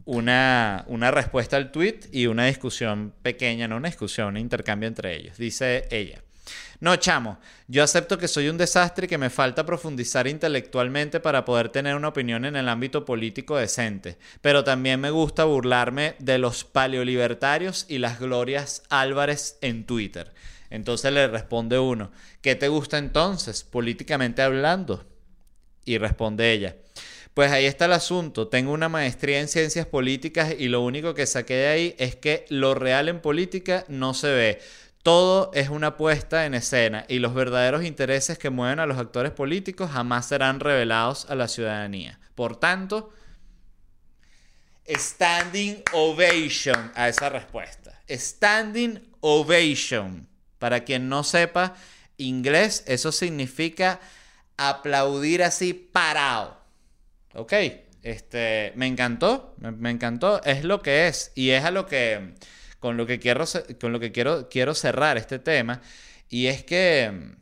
una, 0.05 0.85
una 0.87 1.11
respuesta 1.11 1.57
al 1.57 1.71
tweet 1.71 2.01
y 2.11 2.27
una 2.27 2.45
discusión 2.45 3.13
pequeña, 3.21 3.67
no 3.67 3.77
una 3.77 3.89
discusión, 3.89 4.29
un 4.29 4.37
intercambio 4.37 4.87
entre 4.87 5.15
ellos. 5.15 5.37
Dice 5.37 5.87
ella. 5.91 6.21
No, 6.79 6.97
chamo, 6.97 7.39
yo 7.69 7.81
acepto 7.81 8.17
que 8.17 8.27
soy 8.27 8.49
un 8.49 8.57
desastre 8.57 9.05
y 9.05 9.07
que 9.07 9.17
me 9.17 9.29
falta 9.29 9.65
profundizar 9.65 10.27
intelectualmente 10.27 11.21
para 11.21 11.45
poder 11.45 11.69
tener 11.69 11.95
una 11.95 12.09
opinión 12.09 12.43
en 12.43 12.57
el 12.57 12.67
ámbito 12.67 13.05
político 13.05 13.55
decente, 13.55 14.17
pero 14.41 14.65
también 14.65 14.99
me 14.99 15.09
gusta 15.09 15.45
burlarme 15.45 16.15
de 16.19 16.39
los 16.39 16.65
paleolibertarios 16.65 17.85
y 17.87 17.99
las 17.99 18.19
glorias 18.19 18.83
Álvarez 18.89 19.57
en 19.61 19.85
Twitter. 19.85 20.33
Entonces 20.69 21.13
le 21.13 21.25
responde 21.27 21.79
uno, 21.79 22.11
¿qué 22.41 22.55
te 22.55 22.67
gusta 22.67 22.97
entonces, 22.97 23.63
políticamente 23.63 24.41
hablando? 24.41 25.05
Y 25.85 25.97
responde 25.99 26.51
ella, 26.51 26.75
pues 27.33 27.51
ahí 27.51 27.65
está 27.65 27.85
el 27.85 27.93
asunto. 27.93 28.47
Tengo 28.47 28.71
una 28.71 28.89
maestría 28.89 29.39
en 29.39 29.47
ciencias 29.47 29.87
políticas 29.87 30.53
y 30.57 30.67
lo 30.67 30.81
único 30.81 31.13
que 31.13 31.25
saqué 31.25 31.55
de 31.55 31.67
ahí 31.67 31.95
es 31.97 32.15
que 32.15 32.45
lo 32.49 32.75
real 32.75 33.09
en 33.09 33.21
política 33.21 33.85
no 33.87 34.13
se 34.13 34.31
ve. 34.31 34.61
Todo 35.01 35.51
es 35.53 35.69
una 35.69 35.97
puesta 35.97 36.45
en 36.45 36.53
escena 36.53 37.05
y 37.09 37.19
los 37.19 37.33
verdaderos 37.33 37.83
intereses 37.83 38.37
que 38.37 38.49
mueven 38.49 38.79
a 38.79 38.85
los 38.85 38.97
actores 38.97 39.31
políticos 39.31 39.91
jamás 39.91 40.27
serán 40.27 40.59
revelados 40.59 41.25
a 41.29 41.35
la 41.35 41.47
ciudadanía. 41.47 42.19
Por 42.35 42.55
tanto, 42.55 43.11
standing 44.87 45.83
ovation 45.91 46.91
a 46.95 47.09
esa 47.09 47.29
respuesta. 47.29 47.99
Standing 48.09 49.01
ovation. 49.21 50.27
Para 50.59 50.85
quien 50.85 51.09
no 51.09 51.23
sepa 51.23 51.75
inglés, 52.17 52.83
eso 52.87 53.11
significa 53.11 53.99
aplaudir 54.55 55.43
así 55.43 55.73
parado. 55.73 56.62
¿Ok? 57.33 57.53
Este, 58.01 58.73
me 58.75 58.87
encantó, 58.87 59.55
me, 59.59 59.89
encantó, 59.89 60.43
es 60.43 60.63
lo 60.63 60.81
que 60.81 61.07
es 61.07 61.31
y 61.35 61.51
es 61.51 61.63
a 61.63 61.71
lo 61.71 61.85
que 61.85 62.33
con 62.79 62.97
lo 62.97 63.05
que 63.05 63.17
quiero 63.17 63.45
con 63.79 63.93
lo 63.93 63.99
que 64.01 64.11
quiero 64.11 64.49
quiero 64.49 64.73
cerrar 64.75 65.15
este 65.15 65.39
tema 65.39 65.81
y 66.27 66.47
es 66.47 66.65
que 66.65 67.37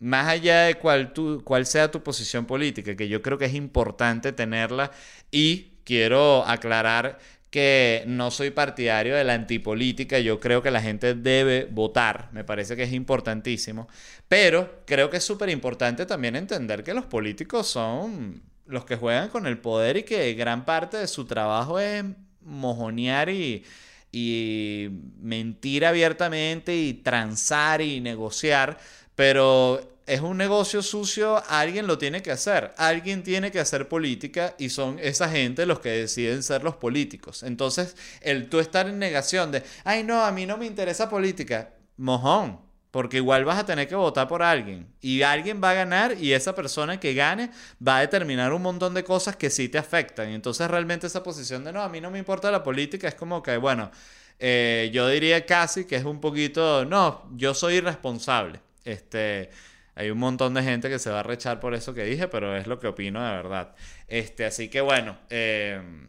más 0.00 0.26
allá 0.26 0.62
de 0.62 0.74
cuál, 0.74 1.12
cuál 1.44 1.66
sea 1.66 1.92
tu 1.92 2.02
posición 2.02 2.46
política, 2.46 2.96
que 2.96 3.08
yo 3.08 3.22
creo 3.22 3.38
que 3.38 3.44
es 3.44 3.54
importante 3.54 4.32
tenerla 4.32 4.90
y 5.30 5.74
quiero 5.84 6.44
aclarar 6.44 7.20
que 7.52 8.04
no 8.06 8.30
soy 8.30 8.50
partidario 8.50 9.14
de 9.14 9.24
la 9.24 9.34
antipolítica, 9.34 10.18
yo 10.18 10.40
creo 10.40 10.62
que 10.62 10.70
la 10.70 10.80
gente 10.80 11.14
debe 11.14 11.66
votar, 11.70 12.30
me 12.32 12.44
parece 12.44 12.76
que 12.76 12.84
es 12.84 12.92
importantísimo, 12.94 13.88
pero 14.26 14.82
creo 14.86 15.10
que 15.10 15.18
es 15.18 15.24
súper 15.24 15.50
importante 15.50 16.06
también 16.06 16.34
entender 16.34 16.82
que 16.82 16.94
los 16.94 17.04
políticos 17.04 17.68
son 17.68 18.42
los 18.64 18.86
que 18.86 18.96
juegan 18.96 19.28
con 19.28 19.46
el 19.46 19.58
poder 19.58 19.98
y 19.98 20.02
que 20.04 20.32
gran 20.32 20.64
parte 20.64 20.96
de 20.96 21.06
su 21.06 21.26
trabajo 21.26 21.78
es 21.78 22.02
mojonear 22.40 23.28
y, 23.28 23.62
y 24.10 24.88
mentir 25.20 25.84
abiertamente 25.84 26.74
y 26.74 26.94
transar 26.94 27.82
y 27.82 28.00
negociar, 28.00 28.78
pero 29.14 29.91
es 30.06 30.20
un 30.20 30.36
negocio 30.36 30.82
sucio, 30.82 31.42
alguien 31.48 31.86
lo 31.86 31.98
tiene 31.98 32.22
que 32.22 32.30
hacer. 32.30 32.74
Alguien 32.76 33.22
tiene 33.22 33.50
que 33.50 33.60
hacer 33.60 33.88
política 33.88 34.54
y 34.58 34.70
son 34.70 34.98
esa 35.00 35.28
gente 35.28 35.66
los 35.66 35.80
que 35.80 35.90
deciden 35.90 36.42
ser 36.42 36.64
los 36.64 36.76
políticos. 36.76 37.42
Entonces, 37.42 37.96
el 38.20 38.48
tú 38.48 38.58
estar 38.58 38.88
en 38.88 38.98
negación 38.98 39.52
de, 39.52 39.62
ay 39.84 40.02
no, 40.02 40.24
a 40.24 40.32
mí 40.32 40.46
no 40.46 40.56
me 40.56 40.66
interesa 40.66 41.08
política, 41.08 41.70
mojón, 41.96 42.60
porque 42.90 43.18
igual 43.18 43.44
vas 43.44 43.58
a 43.58 43.66
tener 43.66 43.88
que 43.88 43.94
votar 43.94 44.28
por 44.28 44.42
alguien 44.42 44.86
y 45.00 45.22
alguien 45.22 45.60
va 45.62 45.70
a 45.70 45.74
ganar 45.74 46.16
y 46.20 46.32
esa 46.32 46.54
persona 46.54 47.00
que 47.00 47.14
gane 47.14 47.50
va 47.86 47.98
a 47.98 48.00
determinar 48.00 48.52
un 48.52 48.62
montón 48.62 48.94
de 48.94 49.04
cosas 49.04 49.36
que 49.36 49.50
sí 49.50 49.68
te 49.68 49.78
afectan. 49.78 50.30
Y 50.30 50.34
entonces 50.34 50.70
realmente 50.70 51.06
esa 51.06 51.22
posición 51.22 51.64
de, 51.64 51.72
no, 51.72 51.80
a 51.80 51.88
mí 51.88 52.00
no 52.00 52.10
me 52.10 52.18
importa 52.18 52.50
la 52.50 52.62
política 52.62 53.08
es 53.08 53.14
como 53.14 53.42
que, 53.42 53.56
bueno, 53.56 53.90
eh, 54.38 54.90
yo 54.92 55.08
diría 55.08 55.46
casi 55.46 55.84
que 55.84 55.96
es 55.96 56.04
un 56.04 56.20
poquito, 56.20 56.84
no, 56.84 57.30
yo 57.36 57.54
soy 57.54 57.74
irresponsable. 57.76 58.60
Este 58.84 59.50
hay 59.94 60.10
un 60.10 60.18
montón 60.18 60.54
de 60.54 60.62
gente 60.62 60.88
que 60.88 60.98
se 60.98 61.10
va 61.10 61.20
a 61.20 61.22
rechar 61.22 61.60
por 61.60 61.74
eso 61.74 61.92
que 61.92 62.04
dije, 62.04 62.28
pero 62.28 62.56
es 62.56 62.66
lo 62.66 62.78
que 62.78 62.86
opino 62.86 63.24
de 63.24 63.30
verdad. 63.30 63.74
Este, 64.08 64.44
así 64.46 64.68
que 64.68 64.80
bueno, 64.80 65.18
em, 65.28 66.08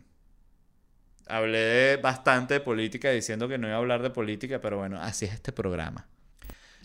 hablé 1.27 1.97
bastante 1.97 2.55
de 2.55 2.59
política 2.61 3.11
diciendo 3.11 3.47
que 3.47 3.57
no 3.57 3.67
iba 3.67 3.75
a 3.75 3.79
hablar 3.79 4.01
de 4.01 4.09
política, 4.09 4.61
pero 4.61 4.77
bueno, 4.77 5.01
así 5.01 5.25
es 5.25 5.33
este 5.33 5.51
programa. 5.51 6.07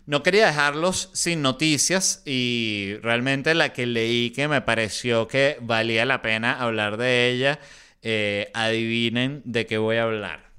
No 0.06 0.22
quería 0.22 0.46
dejarlos 0.46 1.10
sin 1.12 1.42
noticias 1.42 2.22
y 2.24 2.94
realmente 3.02 3.54
la 3.54 3.72
que 3.74 3.86
leí 3.86 4.30
que 4.30 4.48
me 4.48 4.62
pareció 4.62 5.28
que 5.28 5.58
valía 5.60 6.06
la 6.06 6.22
pena 6.22 6.58
hablar 6.58 6.96
de 6.96 7.28
ella, 7.30 7.60
eh, 8.02 8.50
adivinen 8.54 9.42
de 9.44 9.66
qué 9.66 9.76
voy 9.76 9.98
a 9.98 10.04
hablar. 10.04 10.50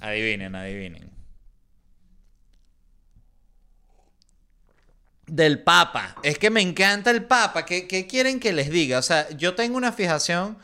Adivinen, 0.00 0.56
adivinen. 0.56 1.11
Del 5.32 5.60
Papa. 5.60 6.14
Es 6.22 6.36
que 6.36 6.50
me 6.50 6.60
encanta 6.60 7.10
el 7.10 7.24
Papa. 7.24 7.64
¿Qué, 7.64 8.06
quieren 8.06 8.38
que 8.38 8.52
les 8.52 8.68
diga? 8.68 8.98
O 8.98 9.02
sea, 9.02 9.30
yo 9.30 9.54
tengo 9.54 9.78
una 9.78 9.90
fijación 9.90 10.58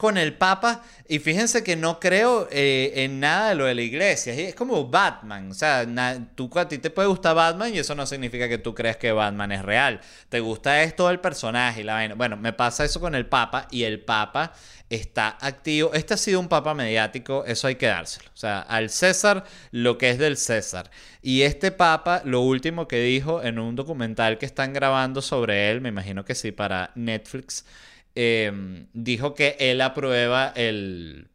con 0.00 0.16
el 0.16 0.32
Papa 0.32 0.82
y 1.06 1.18
fíjense 1.18 1.62
que 1.62 1.76
no 1.76 2.00
creo 2.00 2.48
eh, 2.50 3.04
en 3.04 3.20
nada 3.20 3.50
de 3.50 3.54
lo 3.54 3.66
de 3.66 3.74
la 3.74 3.82
iglesia. 3.82 4.32
Es 4.32 4.54
como 4.54 4.88
Batman. 4.88 5.50
O 5.50 5.54
sea, 5.54 5.86
tú, 6.34 6.50
a 6.54 6.66
ti 6.66 6.78
te 6.78 6.88
puede 6.88 7.06
gustar 7.06 7.34
Batman 7.36 7.74
y 7.74 7.80
eso 7.80 7.94
no 7.94 8.06
significa 8.06 8.48
que 8.48 8.56
tú 8.56 8.74
creas 8.74 8.96
que 8.96 9.12
Batman 9.12 9.52
es 9.52 9.62
real. 9.62 10.00
Te 10.30 10.40
gusta 10.40 10.82
esto 10.82 11.06
del 11.08 11.20
personaje 11.20 11.82
y 11.82 11.84
la 11.84 11.92
vaina. 11.92 12.14
Bueno, 12.14 12.38
me 12.38 12.54
pasa 12.54 12.82
eso 12.82 12.98
con 12.98 13.14
el 13.14 13.26
Papa 13.26 13.68
y 13.70 13.82
el 13.82 14.00
Papa 14.00 14.54
está 14.88 15.36
activo. 15.38 15.92
Este 15.92 16.14
ha 16.14 16.16
sido 16.16 16.40
un 16.40 16.48
papa 16.48 16.72
mediático, 16.72 17.44
eso 17.44 17.68
hay 17.68 17.76
que 17.76 17.86
dárselo. 17.86 18.30
O 18.34 18.38
sea, 18.38 18.60
al 18.60 18.88
César 18.88 19.44
lo 19.70 19.98
que 19.98 20.08
es 20.08 20.18
del 20.18 20.38
César. 20.38 20.90
Y 21.20 21.42
este 21.42 21.72
papa, 21.72 22.22
lo 22.24 22.40
último 22.40 22.88
que 22.88 23.00
dijo 23.00 23.42
en 23.42 23.58
un 23.58 23.76
documental 23.76 24.38
que 24.38 24.46
están 24.46 24.72
grabando 24.72 25.20
sobre 25.20 25.70
él, 25.70 25.82
me 25.82 25.90
imagino 25.90 26.24
que 26.24 26.34
sí, 26.34 26.52
para 26.52 26.90
Netflix, 26.94 27.66
em, 28.14 28.86
dijo 28.92 29.34
que 29.34 29.56
él 29.58 29.80
aprueba 29.80 30.52
el, 30.56 31.28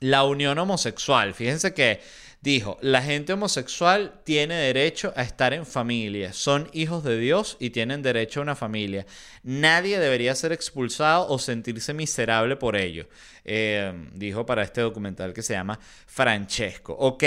la 0.00 0.24
unión 0.24 0.58
homosexual. 0.58 1.34
Fíjense 1.34 1.74
que 1.74 2.00
dijo, 2.40 2.78
la 2.80 3.02
gente 3.02 3.32
homosexual 3.32 4.20
tiene 4.24 4.54
derecho 4.54 5.12
a 5.16 5.22
estar 5.22 5.52
en 5.52 5.66
familia, 5.66 6.32
son 6.32 6.68
hijos 6.72 7.02
de 7.02 7.18
Dios 7.18 7.56
y 7.58 7.70
tienen 7.70 8.02
derecho 8.02 8.40
a 8.40 8.44
una 8.44 8.56
familia. 8.56 9.06
Nadie 9.42 9.98
debería 9.98 10.34
ser 10.34 10.52
expulsado 10.52 11.28
o 11.28 11.38
sentirse 11.38 11.94
miserable 11.94 12.56
por 12.56 12.76
ello, 12.76 13.08
eh, 13.44 13.92
dijo 14.14 14.46
para 14.46 14.62
este 14.62 14.80
documental 14.80 15.32
que 15.32 15.42
se 15.42 15.54
llama 15.54 15.78
Francesco. 16.06 16.94
Ok, 16.98 17.24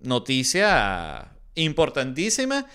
noticia 0.00 1.32
importantísima. 1.54 2.66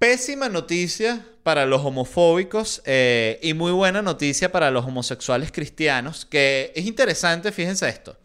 Pésima 0.00 0.48
noticia 0.48 1.24
para 1.44 1.64
los 1.64 1.84
homofóbicos 1.84 2.82
eh, 2.84 3.38
y 3.40 3.54
muy 3.54 3.70
buena 3.70 4.02
noticia 4.02 4.50
para 4.50 4.72
los 4.72 4.84
homosexuales 4.84 5.52
cristianos, 5.52 6.24
que 6.24 6.72
es 6.74 6.86
interesante, 6.86 7.52
fíjense 7.52 7.88
esto 7.88 8.16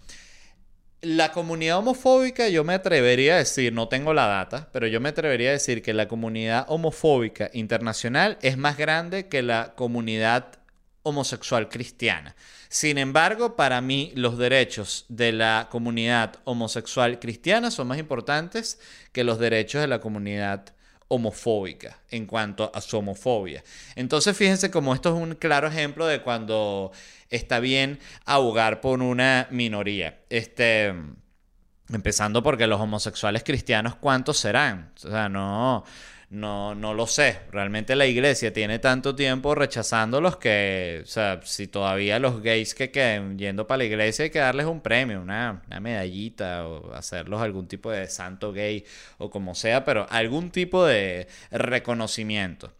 la 1.06 1.32
comunidad 1.32 1.78
homofóbica, 1.78 2.50
yo 2.50 2.64
me 2.64 2.74
atrevería 2.74 3.36
a 3.36 3.38
decir, 3.38 3.72
no 3.72 3.88
tengo 3.88 4.14
la 4.14 4.26
data, 4.26 4.70
pero 4.72 4.88
yo 4.88 5.00
me 5.00 5.10
atrevería 5.10 5.50
a 5.50 5.54
decir 5.54 5.84
que 5.84 5.94
la 5.94 6.08
comunidad 6.08 6.66
homofóbica 6.68 7.52
internacional 7.54 8.40
es 8.42 8.58
más 8.58 8.76
grande 8.76 9.28
que 9.28 9.44
la 9.44 9.76
comunidad 9.76 10.58
homosexual 11.04 11.70
cristiana. 11.70 12.36
Sin 12.70 12.98
embargo, 12.98 13.56
para 13.56 13.80
mí 13.82 14.12
los 14.16 14.40
derechos 14.40 15.06
de 15.08 15.32
la 15.32 15.68
comunidad 15.70 16.38
homosexual 16.44 17.20
cristiana 17.20 17.70
son 17.70 17.88
más 17.88 18.00
importantes 18.00 18.80
que 19.12 19.24
los 19.24 19.38
derechos 19.38 19.82
de 19.82 19.88
la 19.88 20.00
comunidad 20.00 20.75
homofóbica 21.08 22.00
en 22.10 22.26
cuanto 22.26 22.72
a 22.74 22.82
su 22.82 22.98
homofobia. 22.98 23.64
Entonces 23.96 24.36
fíjense 24.36 24.72
como 24.72 24.94
esto 24.94 25.16
es 25.16 25.22
un 25.22 25.36
claro 25.36 25.68
ejemplo 25.68 26.08
de 26.08 26.22
cuando 26.22 26.92
está 27.30 27.60
bien 27.60 28.00
abogar 28.26 28.82
por 28.82 29.02
una 29.02 29.48
minoría. 29.52 30.20
Este, 30.30 30.94
empezando 31.90 32.42
porque 32.42 32.68
los 32.68 32.82
homosexuales 32.82 33.44
cristianos, 33.44 33.96
¿cuántos 33.96 34.38
serán? 34.38 34.92
O 35.04 35.10
sea, 35.10 35.30
no, 35.30 35.84
no, 36.30 36.76
no 36.76 36.94
lo 36.94 37.08
sé. 37.08 37.40
Realmente 37.52 37.96
la 37.96 38.06
iglesia 38.06 38.52
tiene 38.52 38.80
tanto 38.80 39.16
tiempo 39.16 39.56
rechazándolos 39.56 40.38
que, 40.38 41.02
o 41.04 41.08
sea, 41.08 41.40
si 41.44 41.68
todavía 41.68 42.20
los 42.20 42.42
gays 42.42 42.74
que 42.76 42.92
queden 42.92 43.38
yendo 43.38 43.68
para 43.68 43.80
la 43.80 43.86
iglesia 43.86 44.24
hay 44.24 44.32
que 44.32 44.40
darles 44.40 44.66
un 44.66 44.82
premio, 44.82 45.22
una, 45.22 45.64
una 45.68 45.80
medallita 45.80 46.68
o 46.68 46.94
hacerlos 46.94 47.42
algún 47.42 47.68
tipo 47.68 47.92
de 47.92 48.08
santo 48.08 48.52
gay 48.54 48.84
o 49.18 49.30
como 49.30 49.56
sea, 49.56 49.86
pero 49.86 50.08
algún 50.10 50.52
tipo 50.52 50.86
de 50.86 51.28
reconocimiento. 51.52 52.74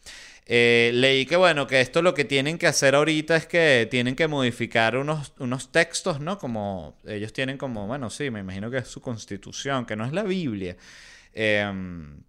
Eh, 0.48 0.92
leí 0.94 1.26
que 1.26 1.36
bueno, 1.38 1.66
que 1.66 1.82
esto 1.82 2.04
lo 2.04 2.14
que 2.14 2.24
tienen 2.24 2.60
que 2.60 2.68
hacer 2.68 2.94
ahorita 2.94 3.36
es 3.36 3.48
que 3.48 3.88
tienen 3.90 4.16
que 4.16 4.28
modificar 4.28 4.96
unos, 4.96 5.34
unos 5.40 5.72
textos, 5.72 6.20
¿no? 6.20 6.38
Como 6.38 7.00
ellos 7.06 7.34
tienen 7.34 7.58
como, 7.58 7.88
bueno, 7.88 8.10
sí, 8.12 8.30
me 8.30 8.42
imagino 8.42 8.70
que 8.70 8.78
es 8.78 8.88
su 8.88 9.02
constitución, 9.02 9.86
que 9.86 9.96
no 9.96 10.06
es 10.06 10.14
la 10.14 10.24
Biblia. 10.24 10.78
Em, 11.34 12.22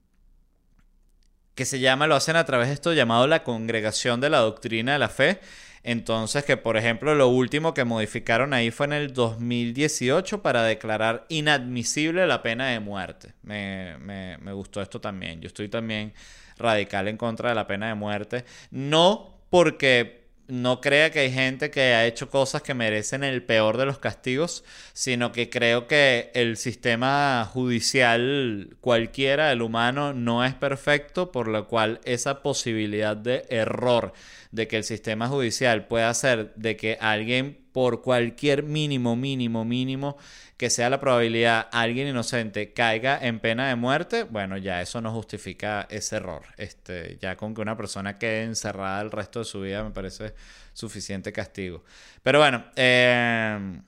que 1.57 1.65
se 1.65 1.81
llama, 1.81 2.07
lo 2.07 2.15
hacen 2.15 2.37
a 2.37 2.45
través 2.45 2.69
de 2.69 2.75
esto 2.75 2.93
llamado 2.93 3.27
la 3.27 3.43
Congregación 3.43 4.21
de 4.21 4.31
la 4.31 4.39
Doctrina 4.39 4.93
de 4.93 4.99
la 5.01 5.09
Fe. 5.09 5.41
Entonces, 5.83 6.45
que 6.45 6.57
por 6.57 6.77
ejemplo, 6.77 7.15
lo 7.15 7.29
último 7.29 7.73
que 7.73 7.85
modificaron 7.85 8.53
ahí 8.53 8.71
fue 8.71 8.87
en 8.87 8.93
el 8.93 9.15
2018 9.15 10.43
para 10.43 10.65
declarar 10.65 11.25
inadmisible 11.29 12.27
la 12.27 12.43
pena 12.43 12.69
de 12.69 12.81
muerte. 12.81 13.33
Me, 13.43 13.97
me, 13.99 14.37
me 14.39 14.53
gustó 14.53 14.83
esto 14.83 15.01
también. 15.01 15.41
Yo 15.41 15.47
estoy 15.47 15.69
también 15.69 16.13
radical 16.59 17.09
en 17.09 17.17
contra 17.17 17.49
de 17.49 17.55
la 17.55 17.67
pena 17.67 17.89
de 17.89 17.95
muerte. 17.95 18.45
No 18.71 19.39
porque 19.49 20.26
no 20.49 20.81
crea 20.81 21.11
que 21.11 21.21
hay 21.21 21.33
gente 21.33 21.71
que 21.71 21.95
ha 21.95 22.07
hecho 22.07 22.31
cosas 22.31 22.63
que 22.63 22.75
merecen 22.75 23.25
el 23.25 23.43
peor 23.43 23.77
de 23.77 23.87
los 23.87 23.99
castigos, 23.99 24.65
sino 24.93 25.33
que 25.33 25.51
creo 25.51 25.87
que 25.87 26.31
el 26.35 26.57
sistema 26.57 27.49
judicial 27.53 28.77
cualquiera, 28.81 29.53
el 29.53 29.63
humano, 29.63 30.13
no 30.13 30.45
es 30.45 30.55
perfecto, 30.55 31.33
por 31.33 31.49
lo 31.49 31.67
cual 31.69 32.01
esa 32.05 32.43
posibilidad 32.43 33.17
de 33.17 33.45
error 33.49 34.13
de 34.57 34.67
que 34.67 34.79
el 34.79 34.85
sistema 34.85 35.29
judicial 35.29 35.87
pueda 35.87 36.11
hacer 36.11 36.53
de 36.57 36.77
que 36.77 36.99
alguien 37.01 37.65
por 37.73 38.01
cualquier 38.03 38.63
mínimo, 38.63 39.15
mínimo, 39.15 39.65
mínimo 39.65 40.17
que 40.57 40.71
sea 40.71 40.89
la 40.89 40.99
probabilidad 40.99 41.69
alguien 41.71 42.09
inocente 42.09 42.73
caiga 42.73 43.19
en 43.21 43.39
pena 43.39 43.69
de 43.69 43.77
muerte, 43.77 44.23
bueno, 44.25 44.57
ya 44.57 44.81
eso 44.81 45.03
no 45.03 45.13
justifica 45.13 45.87
ese 45.91 46.17
error. 46.17 46.43
Este, 46.57 47.19
ya 47.21 47.37
con 47.37 47.55
que 47.55 47.61
una 47.61 47.77
persona 47.77 48.19
quede 48.19 48.45
encerrada 48.45 49.03
el 49.03 49.11
resto 49.11 49.41
de 49.41 49.45
su 49.45 49.61
vida 49.61 49.85
me 49.85 49.91
parece 49.91 50.33
suficiente 50.73 51.33
castigo. 51.35 51.85
Pero 52.23 52.39
bueno, 52.39 52.65
eh, 52.77 53.79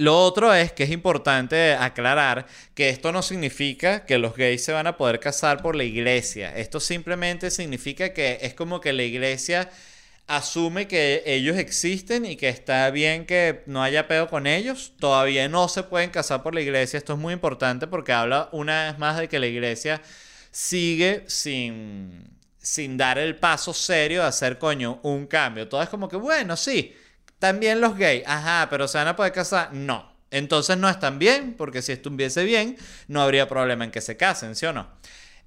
lo 0.00 0.18
otro 0.18 0.54
es 0.54 0.72
que 0.72 0.84
es 0.84 0.90
importante 0.90 1.74
aclarar 1.74 2.46
que 2.74 2.88
esto 2.88 3.12
no 3.12 3.20
significa 3.20 4.06
que 4.06 4.16
los 4.16 4.34
gays 4.34 4.64
se 4.64 4.72
van 4.72 4.86
a 4.86 4.96
poder 4.96 5.20
casar 5.20 5.60
por 5.60 5.76
la 5.76 5.84
iglesia. 5.84 6.56
Esto 6.56 6.80
simplemente 6.80 7.50
significa 7.50 8.14
que 8.14 8.38
es 8.40 8.54
como 8.54 8.80
que 8.80 8.94
la 8.94 9.02
iglesia 9.02 9.68
asume 10.26 10.88
que 10.88 11.22
ellos 11.26 11.58
existen 11.58 12.24
y 12.24 12.36
que 12.36 12.48
está 12.48 12.90
bien 12.90 13.26
que 13.26 13.62
no 13.66 13.82
haya 13.82 14.08
pedo 14.08 14.28
con 14.28 14.46
ellos. 14.46 14.94
Todavía 14.98 15.46
no 15.50 15.68
se 15.68 15.82
pueden 15.82 16.08
casar 16.08 16.42
por 16.42 16.54
la 16.54 16.62
iglesia. 16.62 16.96
Esto 16.96 17.12
es 17.12 17.18
muy 17.18 17.34
importante 17.34 17.86
porque 17.86 18.12
habla 18.12 18.48
una 18.52 18.86
vez 18.86 18.98
más 18.98 19.18
de 19.18 19.28
que 19.28 19.38
la 19.38 19.48
iglesia 19.48 20.00
sigue 20.50 21.24
sin, 21.26 22.38
sin 22.56 22.96
dar 22.96 23.18
el 23.18 23.36
paso 23.36 23.74
serio 23.74 24.22
de 24.22 24.28
hacer 24.28 24.58
coño 24.58 24.98
un 25.02 25.26
cambio. 25.26 25.68
Todo 25.68 25.82
es 25.82 25.90
como 25.90 26.08
que, 26.08 26.16
bueno, 26.16 26.56
sí 26.56 26.94
también 27.40 27.80
los 27.80 27.96
gays, 27.96 28.22
ajá, 28.26 28.68
pero 28.70 28.86
se 28.86 28.98
van 28.98 29.08
a 29.08 29.16
poder 29.16 29.32
casar, 29.32 29.72
no. 29.72 30.08
Entonces 30.30 30.76
no 30.76 30.88
están 30.88 31.18
bien, 31.18 31.54
porque 31.54 31.82
si 31.82 31.90
estuviese 31.90 32.44
bien, 32.44 32.76
no 33.08 33.20
habría 33.20 33.48
problema 33.48 33.84
en 33.84 33.90
que 33.90 34.00
se 34.00 34.16
casen, 34.16 34.54
¿sí 34.54 34.66
o 34.66 34.72
no? 34.72 34.88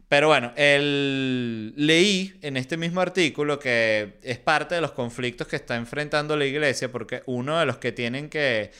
Pero 0.10 0.28
bueno, 0.28 0.52
el... 0.58 1.74
leí 1.78 2.38
en 2.42 2.58
este 2.58 2.78
mismo 2.78 3.00
artículo 3.00 3.58
que 3.60 4.16
es 4.22 4.38
parte 4.38 4.76
de 4.76 4.82
los 4.82 4.92
conflictos 4.92 5.48
que 5.48 5.56
está 5.56 5.76
enfrentando 5.76 6.36
la 6.36 6.46
iglesia, 6.46 6.92
porque 6.92 7.24
uno 7.28 7.58
de 7.58 7.66
los 7.66 7.78
que 7.78 7.92
tienen 7.94 8.30
que 8.30 8.72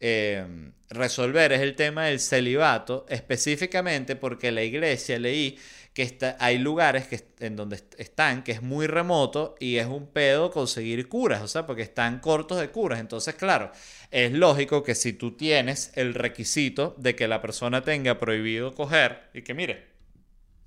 eh, 0.00 0.44
resolver 0.88 1.52
es 1.52 1.60
el 1.60 1.76
tema 1.76 2.06
del 2.06 2.20
celibato, 2.20 3.06
específicamente 3.08 4.16
porque 4.16 4.50
la 4.50 4.62
iglesia, 4.62 5.18
leí, 5.18 5.58
que 5.94 6.02
está, 6.02 6.36
hay 6.40 6.58
lugares 6.58 7.06
que, 7.06 7.20
en 7.40 7.56
donde 7.56 7.82
están 7.98 8.42
que 8.44 8.52
es 8.52 8.62
muy 8.62 8.86
remoto 8.86 9.56
y 9.60 9.76
es 9.76 9.86
un 9.86 10.06
pedo 10.06 10.50
conseguir 10.50 11.08
curas, 11.08 11.42
o 11.42 11.48
sea, 11.48 11.66
porque 11.66 11.82
están 11.82 12.20
cortos 12.20 12.58
de 12.60 12.70
curas. 12.70 12.98
Entonces, 12.98 13.34
claro, 13.34 13.70
es 14.10 14.32
lógico 14.32 14.82
que 14.82 14.94
si 14.94 15.12
tú 15.12 15.36
tienes 15.36 15.92
el 15.94 16.14
requisito 16.14 16.94
de 16.98 17.14
que 17.14 17.28
la 17.28 17.42
persona 17.42 17.82
tenga 17.82 18.18
prohibido 18.18 18.74
coger 18.74 19.28
y 19.34 19.42
que 19.42 19.52
mire, 19.54 19.92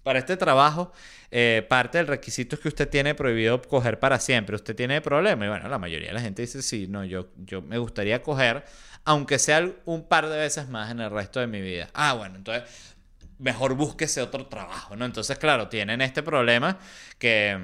para 0.03 0.19
este 0.19 0.37
trabajo, 0.37 0.93
eh, 1.31 1.65
parte 1.67 1.97
del 1.97 2.05
requisito 2.05 2.55
es 2.55 2.61
que 2.61 2.67
usted 2.67 2.87
tiene 2.87 3.15
prohibido 3.15 3.59
coger 3.63 3.97
para 3.97 4.19
siempre. 4.19 4.55
Usted 4.55 4.75
tiene 4.75 5.01
problema. 5.01 5.45
Y 5.45 5.49
bueno, 5.49 5.67
la 5.67 5.79
mayoría 5.79 6.09
de 6.09 6.13
la 6.13 6.21
gente 6.21 6.43
dice, 6.43 6.61
sí, 6.61 6.85
no, 6.87 7.03
yo, 7.03 7.29
yo 7.37 7.63
me 7.63 7.79
gustaría 7.79 8.21
coger, 8.21 8.63
aunque 9.03 9.39
sea 9.39 9.67
un 9.85 10.07
par 10.07 10.29
de 10.29 10.37
veces 10.37 10.69
más 10.69 10.91
en 10.91 10.99
el 10.99 11.09
resto 11.09 11.39
de 11.39 11.47
mi 11.47 11.59
vida. 11.59 11.89
Ah, 11.95 12.13
bueno, 12.13 12.35
entonces 12.35 12.94
mejor 13.39 13.75
búsquese 13.75 14.21
otro 14.21 14.47
trabajo, 14.47 14.95
¿no? 14.95 15.05
Entonces, 15.05 15.37
claro, 15.37 15.67
tienen 15.67 16.01
este 16.01 16.23
problema 16.23 16.77
que, 17.17 17.59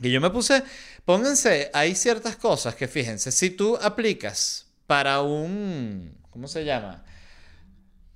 que 0.00 0.10
yo 0.10 0.20
me 0.20 0.30
puse, 0.30 0.62
pónganse, 1.04 1.70
hay 1.72 1.94
ciertas 1.94 2.36
cosas 2.36 2.74
que 2.74 2.88
fíjense, 2.88 3.32
si 3.32 3.50
tú 3.50 3.76
aplicas 3.80 4.72
para 4.86 5.22
un, 5.22 6.16
¿cómo 6.30 6.48
se 6.48 6.64
llama? 6.64 7.04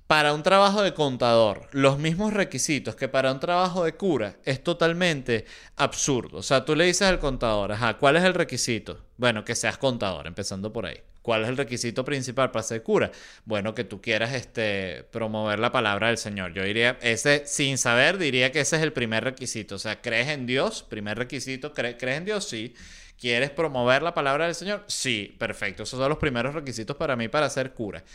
Para 0.07 0.33
un 0.33 0.41
trabajo 0.41 0.83
de 0.83 0.93
contador, 0.93 1.67
los 1.73 1.99
mismos 1.99 2.33
requisitos 2.33 2.95
que 2.95 3.09
para 3.09 3.31
un 3.31 3.41
trabajo 3.41 3.83
de 3.83 3.95
cura, 3.95 4.37
es 4.45 4.63
totalmente 4.63 5.45
absurdo. 5.75 6.37
O 6.37 6.43
sea, 6.43 6.63
tú 6.63 6.75
le 6.75 6.85
dices 6.85 7.07
al 7.07 7.19
contador, 7.19 7.73
ajá, 7.73 7.97
¿cuál 7.97 8.15
es 8.15 8.23
el 8.23 8.33
requisito? 8.33 9.05
Bueno, 9.17 9.43
que 9.43 9.53
seas 9.53 9.77
contador, 9.77 10.25
empezando 10.27 10.71
por 10.71 10.85
ahí. 10.85 11.01
¿Cuál 11.27 11.43
es 11.43 11.49
el 11.49 11.57
requisito 11.57 12.05
principal 12.05 12.51
para 12.51 12.63
ser 12.63 12.83
cura? 12.83 13.11
Bueno, 13.43 13.75
que 13.75 13.83
tú 13.83 14.01
quieras 14.01 14.33
este, 14.33 15.03
promover 15.11 15.59
la 15.59 15.73
palabra 15.73 16.07
del 16.07 16.17
Señor. 16.17 16.53
Yo 16.53 16.63
diría, 16.63 16.97
ese, 17.01 17.45
sin 17.45 17.77
saber, 17.77 18.17
diría 18.17 18.53
que 18.53 18.61
ese 18.61 18.77
es 18.77 18.81
el 18.81 18.93
primer 18.93 19.25
requisito. 19.25 19.75
O 19.75 19.77
sea, 19.77 20.01
¿crees 20.01 20.29
en 20.29 20.45
Dios? 20.45 20.83
Primer 20.83 21.17
requisito, 21.17 21.73
¿crees 21.73 21.97
en 22.01 22.23
Dios? 22.23 22.47
Sí. 22.47 22.73
¿Quieres 23.19 23.49
promover 23.49 24.03
la 24.03 24.13
palabra 24.13 24.45
del 24.45 24.55
Señor? 24.55 24.85
Sí, 24.87 25.35
perfecto. 25.37 25.83
Esos 25.83 25.99
son 25.99 26.07
los 26.07 26.17
primeros 26.17 26.55
requisitos 26.55 26.95
para 26.95 27.17
mí 27.17 27.27
para 27.27 27.49
ser 27.49 27.73
cura. 27.73 28.05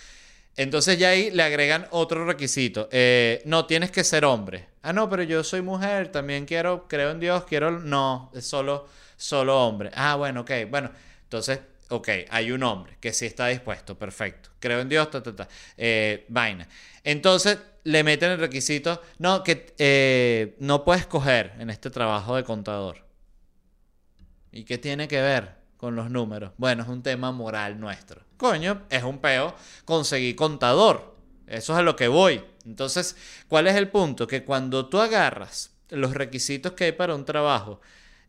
Entonces 0.56 0.98
ya 0.98 1.10
ahí 1.10 1.30
le 1.32 1.42
agregan 1.42 1.88
otro 1.90 2.24
requisito. 2.24 2.88
Eh, 2.90 3.42
no, 3.44 3.66
tienes 3.66 3.90
que 3.90 4.04
ser 4.04 4.24
hombre. 4.24 4.68
Ah, 4.80 4.94
no, 4.94 5.10
pero 5.10 5.22
yo 5.22 5.44
soy 5.44 5.60
mujer, 5.60 6.08
también 6.10 6.46
quiero, 6.46 6.88
creo 6.88 7.10
en 7.10 7.20
Dios, 7.20 7.44
quiero... 7.44 7.72
No, 7.72 8.30
es 8.34 8.46
solo, 8.46 8.88
solo 9.18 9.66
hombre. 9.66 9.90
Ah, 9.94 10.16
bueno, 10.16 10.40
ok. 10.40 10.50
Bueno, 10.70 10.90
entonces 11.24 11.60
ok, 11.88 12.08
hay 12.30 12.52
un 12.52 12.62
hombre 12.62 12.96
que 13.00 13.12
sí 13.12 13.26
está 13.26 13.48
dispuesto, 13.48 13.98
perfecto. 13.98 14.50
Creo 14.58 14.80
en 14.80 14.88
Dios, 14.88 15.10
ta, 15.10 15.22
ta, 15.22 15.34
ta. 15.34 15.48
Eh, 15.76 16.26
vaina. 16.28 16.68
Entonces 17.04 17.58
le 17.84 18.04
meten 18.04 18.30
el 18.30 18.38
requisito, 18.38 19.02
no, 19.18 19.42
que 19.42 19.74
eh, 19.78 20.56
no 20.60 20.84
puedes 20.84 21.06
coger 21.06 21.54
en 21.58 21.70
este 21.70 21.90
trabajo 21.90 22.36
de 22.36 22.44
contador. 22.44 23.04
¿Y 24.52 24.64
qué 24.64 24.78
tiene 24.78 25.08
que 25.08 25.20
ver 25.20 25.56
con 25.76 25.96
los 25.96 26.10
números? 26.10 26.52
Bueno, 26.58 26.82
es 26.82 26.88
un 26.88 27.02
tema 27.02 27.32
moral 27.32 27.80
nuestro. 27.80 28.22
Coño, 28.36 28.82
es 28.90 29.02
un 29.02 29.18
peo 29.18 29.54
conseguir 29.84 30.36
contador. 30.36 31.16
Eso 31.46 31.72
es 31.72 31.78
a 31.78 31.82
lo 31.82 31.96
que 31.96 32.08
voy. 32.08 32.44
Entonces, 32.64 33.16
¿cuál 33.48 33.66
es 33.66 33.74
el 33.76 33.88
punto? 33.88 34.26
Que 34.26 34.44
cuando 34.44 34.88
tú 34.88 35.00
agarras 35.00 35.72
los 35.88 36.14
requisitos 36.14 36.72
que 36.72 36.84
hay 36.84 36.92
para 36.92 37.14
un 37.14 37.24
trabajo, 37.24 37.80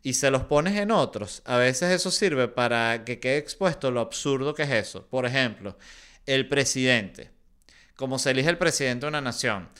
y 0.04 0.12
se 0.12 0.30
los 0.30 0.44
pones 0.44 0.76
en 0.76 0.90
otros, 0.90 1.40
a 1.46 1.56
veces 1.56 1.90
eso 1.90 2.10
sirve 2.10 2.46
para 2.46 3.04
que 3.04 3.18
quede 3.18 3.38
expuesto 3.38 3.90
lo 3.90 4.00
absurdo 4.00 4.54
que 4.54 4.64
es 4.64 4.70
eso. 4.70 5.06
Por 5.08 5.24
ejemplo, 5.24 5.78
el 6.26 6.46
presidente. 6.46 7.30
Como 7.96 8.18
se 8.18 8.32
elige 8.32 8.50
el 8.50 8.58
presidente 8.58 9.06
de 9.06 9.08
una 9.08 9.22
nación. 9.22 9.70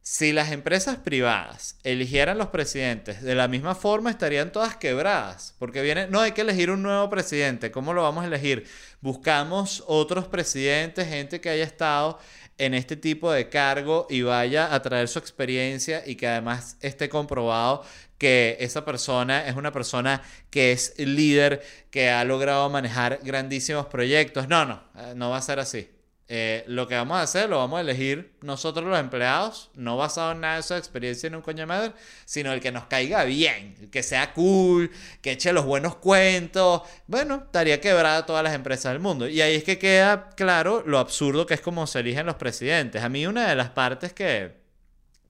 Si 0.00 0.32
las 0.32 0.52
empresas 0.52 0.98
privadas 0.98 1.76
eligieran 1.82 2.38
los 2.38 2.48
presidentes 2.48 3.20
de 3.22 3.34
la 3.34 3.48
misma 3.48 3.74
forma, 3.74 4.10
estarían 4.10 4.52
todas 4.52 4.76
quebradas. 4.76 5.56
Porque 5.58 5.82
viene, 5.82 6.06
no 6.06 6.20
hay 6.20 6.32
que 6.32 6.42
elegir 6.42 6.70
un 6.70 6.82
nuevo 6.82 7.10
presidente. 7.10 7.72
¿Cómo 7.72 7.94
lo 7.94 8.02
vamos 8.02 8.22
a 8.22 8.28
elegir? 8.28 8.68
Buscamos 9.00 9.82
otros 9.88 10.28
presidentes, 10.28 11.08
gente 11.08 11.40
que 11.40 11.48
haya 11.48 11.64
estado 11.64 12.20
en 12.58 12.74
este 12.74 12.96
tipo 12.96 13.32
de 13.32 13.48
cargo 13.48 14.06
y 14.08 14.22
vaya 14.22 14.74
a 14.74 14.82
traer 14.82 15.08
su 15.08 15.18
experiencia 15.18 16.02
y 16.06 16.14
que 16.16 16.26
además 16.28 16.76
esté 16.80 17.08
comprobado 17.08 17.82
que 18.18 18.56
esa 18.60 18.84
persona 18.84 19.46
es 19.46 19.56
una 19.56 19.72
persona 19.72 20.22
que 20.50 20.72
es 20.72 20.94
líder, 20.98 21.62
que 21.90 22.10
ha 22.10 22.24
logrado 22.24 22.70
manejar 22.70 23.20
grandísimos 23.22 23.86
proyectos. 23.86 24.48
No, 24.48 24.64
no, 24.64 24.82
eh, 24.96 25.12
no 25.16 25.30
va 25.30 25.38
a 25.38 25.42
ser 25.42 25.58
así. 25.58 25.93
Eh, 26.26 26.64
lo 26.68 26.88
que 26.88 26.94
vamos 26.94 27.18
a 27.18 27.22
hacer 27.22 27.50
lo 27.50 27.58
vamos 27.58 27.76
a 27.76 27.80
elegir 27.82 28.32
nosotros 28.40 28.86
los 28.86 28.98
empleados, 28.98 29.70
no 29.74 29.98
basado 29.98 30.32
en 30.32 30.40
nada 30.40 30.54
de 30.54 30.60
esa 30.60 30.78
experiencia 30.78 31.26
en 31.26 31.34
un 31.34 31.42
coño 31.42 31.66
madre, 31.66 31.92
sino 32.24 32.50
el 32.52 32.60
que 32.60 32.72
nos 32.72 32.86
caiga 32.86 33.24
bien, 33.24 33.90
que 33.92 34.02
sea 34.02 34.32
cool, 34.32 34.90
que 35.20 35.32
eche 35.32 35.52
los 35.52 35.66
buenos 35.66 35.96
cuentos. 35.96 36.82
Bueno, 37.06 37.42
estaría 37.44 37.80
quebrada 37.80 38.24
todas 38.24 38.42
las 38.42 38.54
empresas 38.54 38.92
del 38.92 39.02
mundo. 39.02 39.28
Y 39.28 39.42
ahí 39.42 39.54
es 39.54 39.64
que 39.64 39.78
queda 39.78 40.30
claro 40.30 40.82
lo 40.86 40.98
absurdo 40.98 41.44
que 41.44 41.54
es 41.54 41.60
como 41.60 41.86
se 41.86 42.00
eligen 42.00 42.24
los 42.24 42.36
presidentes. 42.36 43.02
A 43.02 43.08
mí 43.10 43.26
una 43.26 43.48
de 43.48 43.56
las 43.56 43.70
partes 43.70 44.14
que 44.14 44.52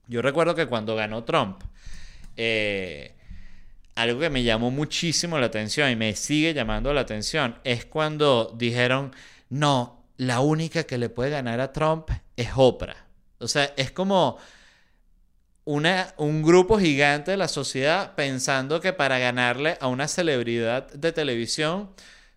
yo 0.07 0.21
recuerdo 0.21 0.55
que 0.55 0.67
cuando 0.67 0.95
ganó 0.95 1.23
Trump, 1.25 1.61
eh, 2.37 3.15
algo 3.95 4.19
que 4.19 4.29
me 4.29 4.43
llamó 4.43 4.71
muchísimo 4.71 5.39
la 5.39 5.47
atención 5.47 5.89
y 5.89 5.95
me 5.95 6.15
sigue 6.15 6.53
llamando 6.53 6.93
la 6.93 7.01
atención 7.01 7.57
es 7.63 7.85
cuando 7.85 8.53
dijeron, 8.57 9.13
no, 9.49 9.94
la 10.17 10.39
única 10.39 10.83
que 10.83 10.97
le 10.97 11.09
puede 11.09 11.31
ganar 11.31 11.59
a 11.59 11.73
Trump 11.73 12.09
es 12.35 12.49
Oprah. 12.55 13.05
O 13.39 13.47
sea, 13.47 13.73
es 13.77 13.91
como 13.91 14.37
una, 15.65 16.13
un 16.17 16.43
grupo 16.43 16.79
gigante 16.79 17.31
de 17.31 17.37
la 17.37 17.47
sociedad 17.47 18.15
pensando 18.15 18.79
que 18.79 18.93
para 18.93 19.19
ganarle 19.19 19.77
a 19.81 19.87
una 19.87 20.07
celebridad 20.07 20.91
de 20.93 21.11
televisión, 21.11 21.89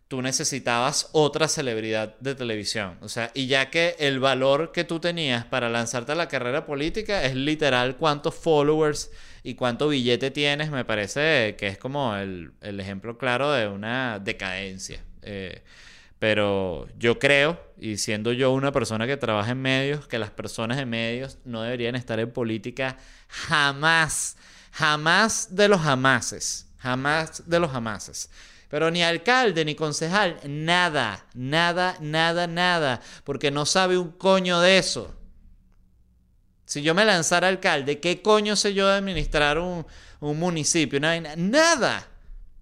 tú 0.09 0.23
necesitabas 0.23 1.11
otra 1.12 1.49
celebridad 1.49 2.17
de 2.19 2.35
televisión. 2.35 2.97
O 3.03 3.09
sea, 3.09 3.31
y 3.35 3.47
ya 3.47 3.71
que 3.71 3.95
el 3.99 4.19
valor 4.19 4.73
que 4.73 4.85
tú 4.85 4.99
tenías 4.99 5.45
para 5.45 5.69
lanzarte 5.69 6.12
a 6.12 6.14
la 6.14 6.29
carrera 6.29 6.64
política 6.64 7.25
es 7.25 7.35
literal 7.35 7.97
cuántos 7.97 8.35
followers 8.35 9.11
y 9.43 9.55
cuánto 9.55 9.88
billete 9.88 10.31
tienes, 10.31 10.71
me 10.71 10.85
parece 10.85 11.55
que 11.59 11.69
es 11.69 11.79
como 11.79 12.17
el, 12.17 12.53
ejemplo 12.62 13.19
claro 13.19 13.53
de 13.53 13.69
una 13.69 14.19
decadencia. 14.19 15.05
Eh, 15.23 15.62
pero 16.18 16.88
yo 16.98 17.18
creo, 17.18 17.61
y 17.78 17.98
siendo 17.98 18.33
yo 18.33 18.52
una 18.52 18.72
persona 18.72 19.07
que 19.07 19.16
trabaja 19.16 19.52
en 19.52 19.62
medios, 19.62 20.07
que 20.09 20.18
las 20.18 20.31
personas 20.31 20.78
en 20.78 20.88
medios 20.88 21.38
no 21.44 21.62
deberían 21.62 21.94
estar 21.94 22.18
en 22.18 22.33
política 22.33 22.98
jamás, 23.28 24.37
jamás 24.72 25.54
de 25.54 25.68
los 25.68 25.81
jamases, 25.81 26.66
jamás 26.78 27.48
de 27.48 27.61
los 27.61 27.70
jamases. 27.70 28.31
Pero 28.68 28.90
ni 28.90 29.02
alcalde 29.02 29.64
ni 29.64 29.74
concejal, 29.74 30.40
nada, 30.44 31.24
nada, 31.35 31.96
nada, 32.00 32.46
nada, 32.46 33.00
porque 33.24 33.50
no 33.50 33.64
sabe 33.64 33.96
un 33.96 34.11
coño 34.11 34.61
de 34.61 34.78
eso. 34.78 35.14
Si 36.66 36.83
yo 36.83 36.94
me 36.94 37.04
lanzara 37.04 37.48
alcalde, 37.48 38.00
¿qué 38.00 38.20
coño 38.20 38.57
sé 38.57 38.74
yo 38.74 38.88
de 38.88 38.95
administrar 38.97 39.59
un, 39.59 39.86
un 40.20 40.38
municipio? 40.38 41.01
Nada. 41.01 42.09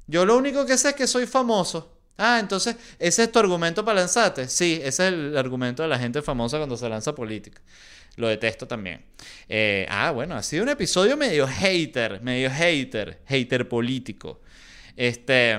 Yo 0.07 0.25
lo 0.25 0.37
único 0.37 0.65
que 0.65 0.79
sé 0.79 0.91
es 0.91 0.95
que 0.95 1.09
soy 1.09 1.27
famoso. 1.27 1.96
Ah, 2.19 2.39
entonces, 2.41 2.77
¿ese 2.99 3.25
es 3.25 3.33
tu 3.33 3.39
argumento 3.39 3.85
para 3.85 4.01
lanzarte? 4.01 4.49
Sí, 4.49 4.81
ese 4.83 5.09
es 5.09 5.13
el 5.13 5.37
argumento 5.37 5.83
de 5.83 5.89
la 5.89 5.99
gente 5.99 6.23
famosa 6.23 6.57
cuando 6.57 6.77
se 6.77 6.89
lanza 6.89 7.15
política. 7.15 7.61
Lo 8.17 8.29
detesto 8.29 8.67
también. 8.67 9.05
Eh, 9.49 9.87
ah, 9.91 10.11
bueno, 10.11 10.35
ha 10.37 10.43
sido 10.43 10.63
un 10.63 10.71
episodio 10.71 11.17
medio 11.17 11.47
hater, 11.47 12.23
medio 12.23 12.51
hater, 12.51 13.21
hater 13.27 13.69
político. 13.69 14.41
Este. 14.97 15.59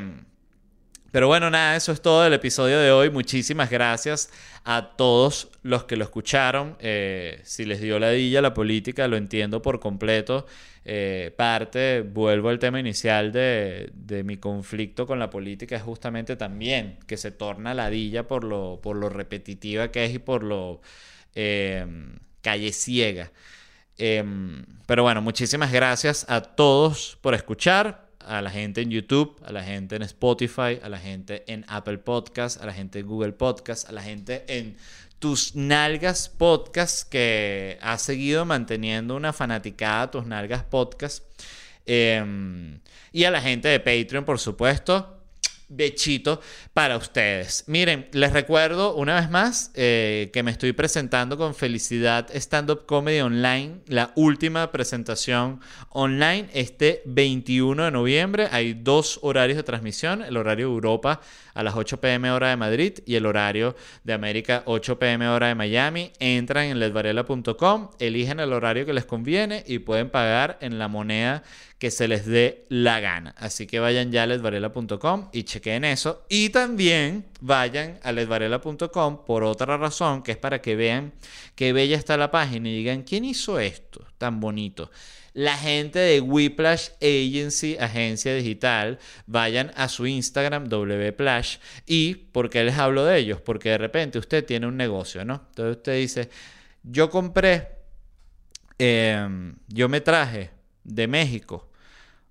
Pero 1.11 1.27
bueno, 1.27 1.49
nada, 1.49 1.75
eso 1.75 1.91
es 1.91 2.01
todo 2.01 2.25
el 2.25 2.33
episodio 2.33 2.79
de 2.79 2.91
hoy. 2.91 3.09
Muchísimas 3.09 3.69
gracias 3.69 4.29
a 4.65 4.95
todos 4.97 5.49
los 5.63 5.85
que 5.85 5.95
lo 5.95 6.03
escucharon. 6.03 6.75
Eh, 6.79 7.39
si 7.43 7.65
les 7.65 7.79
dio 7.79 7.97
la 7.99 8.11
dilla 8.11 8.41
la 8.41 8.53
política, 8.53 9.07
lo 9.07 9.15
entiendo 9.15 9.61
por 9.61 9.79
completo. 9.79 10.45
Eh, 10.83 11.33
parte, 11.35 12.01
vuelvo 12.01 12.49
al 12.49 12.59
tema 12.59 12.79
inicial 12.79 13.31
de, 13.31 13.91
mi 14.25 14.37
conflicto 14.37 15.05
con 15.05 15.19
la 15.19 15.29
política, 15.29 15.75
es 15.75 15.81
justamente 15.81 16.37
también 16.37 16.97
que 17.07 17.17
se 17.17 17.31
torna 17.31 17.73
ladilla 17.73 18.27
por 18.27 18.45
lo, 18.45 18.79
por 18.81 18.95
lo 18.95 19.09
repetitiva 19.09 19.91
que 19.91 20.05
es 20.05 20.13
y 20.13 20.19
por 20.19 20.43
lo 20.43 20.81
em, 21.35 22.19
calle 22.41 22.71
ciega. 22.71 23.31
Em, 23.97 24.65
pero 24.85 25.03
bueno, 25.03 25.21
muchísimas 25.21 25.71
gracias 25.71 26.25
a 26.29 26.41
todos 26.41 27.17
por 27.21 27.33
escuchar 27.33 28.06
a 28.19 28.41
la 28.41 28.49
gente 28.49 28.81
en 28.81 28.91
YouTube, 28.91 29.35
a 29.43 29.51
la 29.51 29.63
gente 29.63 29.95
en 29.95 30.01
Spotify, 30.03 30.79
a 30.81 30.89
la 30.89 30.99
gente 30.99 31.43
en 31.51 31.65
Apple 31.67 31.97
Podcast, 31.99 32.61
a 32.61 32.65
la 32.65 32.73
gente 32.73 32.99
en 32.99 33.07
Google 33.07 33.33
Podcast, 33.33 33.87
a 33.89 33.91
la 33.91 34.01
gente 34.01 34.45
en 34.47 34.75
tus 35.19 35.55
nalgas 35.55 36.29
podcast 36.29 37.09
que 37.09 37.79
ha 37.81 37.97
seguido 37.97 38.45
manteniendo 38.45 39.15
una 39.15 39.33
fanaticada 39.33 40.11
tus 40.11 40.25
nalgas 40.25 40.63
podcast. 40.63 41.23
Em, 41.85 42.79
y 43.11 43.23
a 43.23 43.31
la 43.31 43.41
gente 43.41 43.67
de 43.69 43.79
Patreon 43.79 44.25
por 44.25 44.39
supuesto 44.39 45.16
bechito 45.69 46.41
para 46.73 46.97
ustedes. 46.97 47.63
Miren, 47.67 48.07
les 48.13 48.31
recuerdo 48.31 48.95
una 48.95 49.19
vez 49.19 49.29
más 49.29 49.71
eh, 49.75 50.29
que 50.31 50.43
me 50.43 50.51
estoy 50.51 50.73
presentando 50.73 51.37
con 51.37 51.55
Felicidad 51.55 52.27
Stand 52.33 52.71
Up 52.71 52.85
Comedy 52.85 53.19
Online, 53.19 53.81
la 53.87 54.11
última 54.15 54.71
presentación 54.71 55.59
online 55.89 56.49
este 56.53 57.01
21 57.05 57.85
de 57.85 57.91
noviembre. 57.91 58.47
Hay 58.51 58.73
dos 58.73 59.19
horarios 59.21 59.57
de 59.57 59.63
transmisión, 59.63 60.21
el 60.21 60.37
horario 60.37 60.67
de 60.67 60.73
Europa 60.73 61.21
a 61.53 61.63
las 61.63 61.75
8 61.75 61.99
pm 61.99 62.29
hora 62.31 62.49
de 62.49 62.55
Madrid 62.55 62.99
y 63.05 63.15
el 63.15 63.25
horario 63.25 63.75
de 64.03 64.13
América 64.13 64.61
8 64.65 64.99
pm 64.99 65.27
hora 65.27 65.47
de 65.47 65.55
Miami. 65.55 66.11
Entran 66.19 66.65
en 66.65 66.79
ledvarela.com, 66.79 67.89
eligen 67.99 68.39
el 68.39 68.53
horario 68.53 68.85
que 68.85 68.93
les 68.93 69.05
conviene 69.05 69.63
y 69.65 69.79
pueden 69.79 70.11
pagar 70.11 70.59
en 70.61 70.77
la 70.77 70.87
moneda 70.87 71.43
que 71.79 71.91
se 71.91 72.07
les 72.07 72.25
dé 72.25 72.65
la 72.69 72.99
gana. 72.99 73.35
Así 73.37 73.67
que 73.67 73.79
vayan 73.79 74.11
ya 74.11 74.23
a 74.23 74.27
ledvarela.com 74.27 75.29
y 75.31 75.43
chequen 75.43 75.85
eso. 75.85 76.25
Y 76.29 76.49
también 76.49 77.25
vayan 77.39 77.99
a 78.03 78.11
ledvarela.com 78.11 79.25
por 79.25 79.43
otra 79.43 79.77
razón, 79.77 80.23
que 80.23 80.31
es 80.31 80.37
para 80.37 80.61
que 80.61 80.75
vean 80.75 81.13
qué 81.55 81.73
bella 81.73 81.97
está 81.97 82.17
la 82.17 82.31
página 82.31 82.69
y 82.69 82.77
digan, 82.77 83.03
¿quién 83.03 83.25
hizo 83.25 83.59
esto 83.59 84.05
tan 84.17 84.39
bonito? 84.39 84.89
La 85.33 85.55
gente 85.55 85.99
de 85.99 86.19
Whiplash 86.19 86.89
Agency, 86.99 87.77
agencia 87.79 88.33
digital, 88.33 88.97
vayan 89.27 89.71
a 89.75 89.87
su 89.87 90.07
Instagram, 90.07 90.67
wplash. 90.67 91.57
¿Y 91.85 92.15
por 92.15 92.49
qué 92.49 92.63
les 92.63 92.75
hablo 92.75 93.05
de 93.05 93.19
ellos? 93.19 93.39
Porque 93.41 93.69
de 93.69 93.77
repente 93.77 94.17
usted 94.17 94.43
tiene 94.43 94.65
un 94.65 94.77
negocio, 94.77 95.23
¿no? 95.25 95.43
Entonces 95.49 95.77
usted 95.77 95.95
dice, 95.95 96.29
yo 96.81 97.11
compré, 97.11 97.67
em, 98.79 99.55
yo 99.67 99.87
me 99.87 100.01
traje 100.01 100.49
de 100.83 101.05
México 101.05 101.66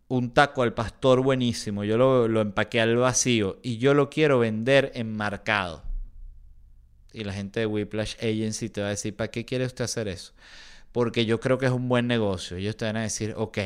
un 0.08 0.32
taco 0.32 0.62
al 0.62 0.74
pastor 0.74 1.22
buenísimo, 1.22 1.84
yo 1.84 1.96
lo, 1.96 2.40
empaqué 2.40 2.80
al 2.80 2.96
vacío 2.96 3.58
y 3.62 3.78
yo 3.78 3.94
lo 3.94 4.08
quiero 4.08 4.38
vender 4.38 4.92
enmarcado. 4.94 5.82
Y 7.12 7.24
la 7.24 7.32
gente 7.32 7.60
de 7.60 7.66
Whiplash 7.66 8.16
Agency 8.16 8.68
te 8.68 8.82
va 8.82 8.88
a 8.88 8.90
decir, 8.90 9.16
¿para 9.16 9.30
qué 9.30 9.44
quiere 9.44 9.64
usted 9.64 9.84
hacer 9.84 10.06
eso? 10.06 10.32
Porque 10.92 11.24
yo 11.24 11.40
creo 11.40 11.58
que 11.58 11.66
es 11.66 11.72
un 11.72 11.88
buen 11.88 12.06
negocio. 12.06 12.56
Ellos 12.56 12.76
te 12.76 12.84
van 12.84 12.96
a 12.96 13.02
decir, 13.02 13.34
ok, 13.36 13.58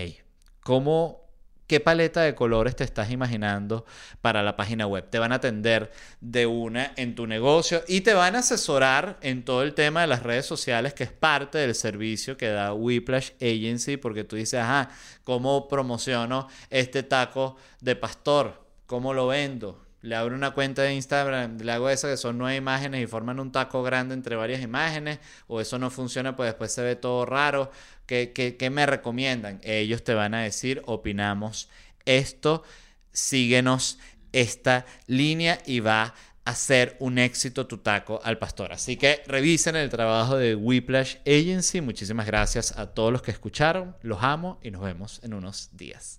¿cómo 0.62 1.29
¿Qué 1.70 1.78
paleta 1.78 2.22
de 2.22 2.34
colores 2.34 2.74
te 2.74 2.82
estás 2.82 3.12
imaginando 3.12 3.84
para 4.20 4.42
la 4.42 4.56
página 4.56 4.88
web? 4.88 5.08
Te 5.08 5.20
van 5.20 5.30
a 5.30 5.36
atender 5.36 5.92
de 6.20 6.44
una 6.44 6.92
en 6.96 7.14
tu 7.14 7.28
negocio 7.28 7.84
y 7.86 8.00
te 8.00 8.12
van 8.12 8.34
a 8.34 8.40
asesorar 8.40 9.18
en 9.22 9.44
todo 9.44 9.62
el 9.62 9.72
tema 9.74 10.00
de 10.00 10.08
las 10.08 10.24
redes 10.24 10.46
sociales, 10.46 10.94
que 10.94 11.04
es 11.04 11.12
parte 11.12 11.58
del 11.58 11.76
servicio 11.76 12.36
que 12.36 12.48
da 12.48 12.74
Whiplash 12.74 13.34
Agency, 13.40 13.98
porque 13.98 14.24
tú 14.24 14.34
dices, 14.34 14.58
ajá, 14.58 14.90
¿cómo 15.22 15.68
promociono 15.68 16.48
este 16.70 17.04
taco 17.04 17.56
de 17.80 17.94
pastor? 17.94 18.66
¿Cómo 18.86 19.14
lo 19.14 19.28
vendo? 19.28 19.80
le 20.02 20.16
abro 20.16 20.34
una 20.34 20.52
cuenta 20.52 20.82
de 20.82 20.94
Instagram, 20.94 21.58
le 21.58 21.72
hago 21.72 21.90
eso 21.90 22.08
que 22.08 22.16
son 22.16 22.38
nueve 22.38 22.56
imágenes 22.56 23.02
y 23.02 23.06
forman 23.06 23.38
un 23.38 23.52
taco 23.52 23.82
grande 23.82 24.14
entre 24.14 24.34
varias 24.36 24.62
imágenes, 24.62 25.18
o 25.46 25.60
eso 25.60 25.78
no 25.78 25.90
funciona, 25.90 26.36
pues 26.36 26.48
después 26.48 26.72
se 26.72 26.82
ve 26.82 26.96
todo 26.96 27.26
raro. 27.26 27.70
¿Qué, 28.10 28.70
me 28.72 28.86
recomiendan? 28.86 29.60
Ellos 29.62 30.02
te 30.02 30.14
van 30.14 30.34
a 30.34 30.42
decir, 30.42 30.82
opinamos 30.86 31.68
esto, 32.04 32.64
síguenos 33.12 34.00
esta 34.32 34.84
línea 35.06 35.60
y 35.64 35.78
va 35.78 36.14
a 36.44 36.54
ser 36.56 36.96
un 36.98 37.18
éxito 37.18 37.68
tu 37.68 37.78
taco 37.78 38.20
al 38.24 38.36
pastor. 38.36 38.72
Así 38.72 38.96
que 38.96 39.22
revisen 39.28 39.76
el 39.76 39.90
trabajo 39.90 40.36
de 40.36 40.56
Whiplash 40.56 41.18
Agency. 41.24 41.80
Muchísimas 41.80 42.26
gracias 42.26 42.76
a 42.76 42.88
todos 42.88 43.12
los 43.12 43.22
que 43.22 43.30
escucharon. 43.30 43.96
Los 44.02 44.24
amo 44.24 44.58
y 44.60 44.72
nos 44.72 44.82
vemos 44.82 45.20
en 45.22 45.34
unos 45.34 45.68
días. 45.76 46.18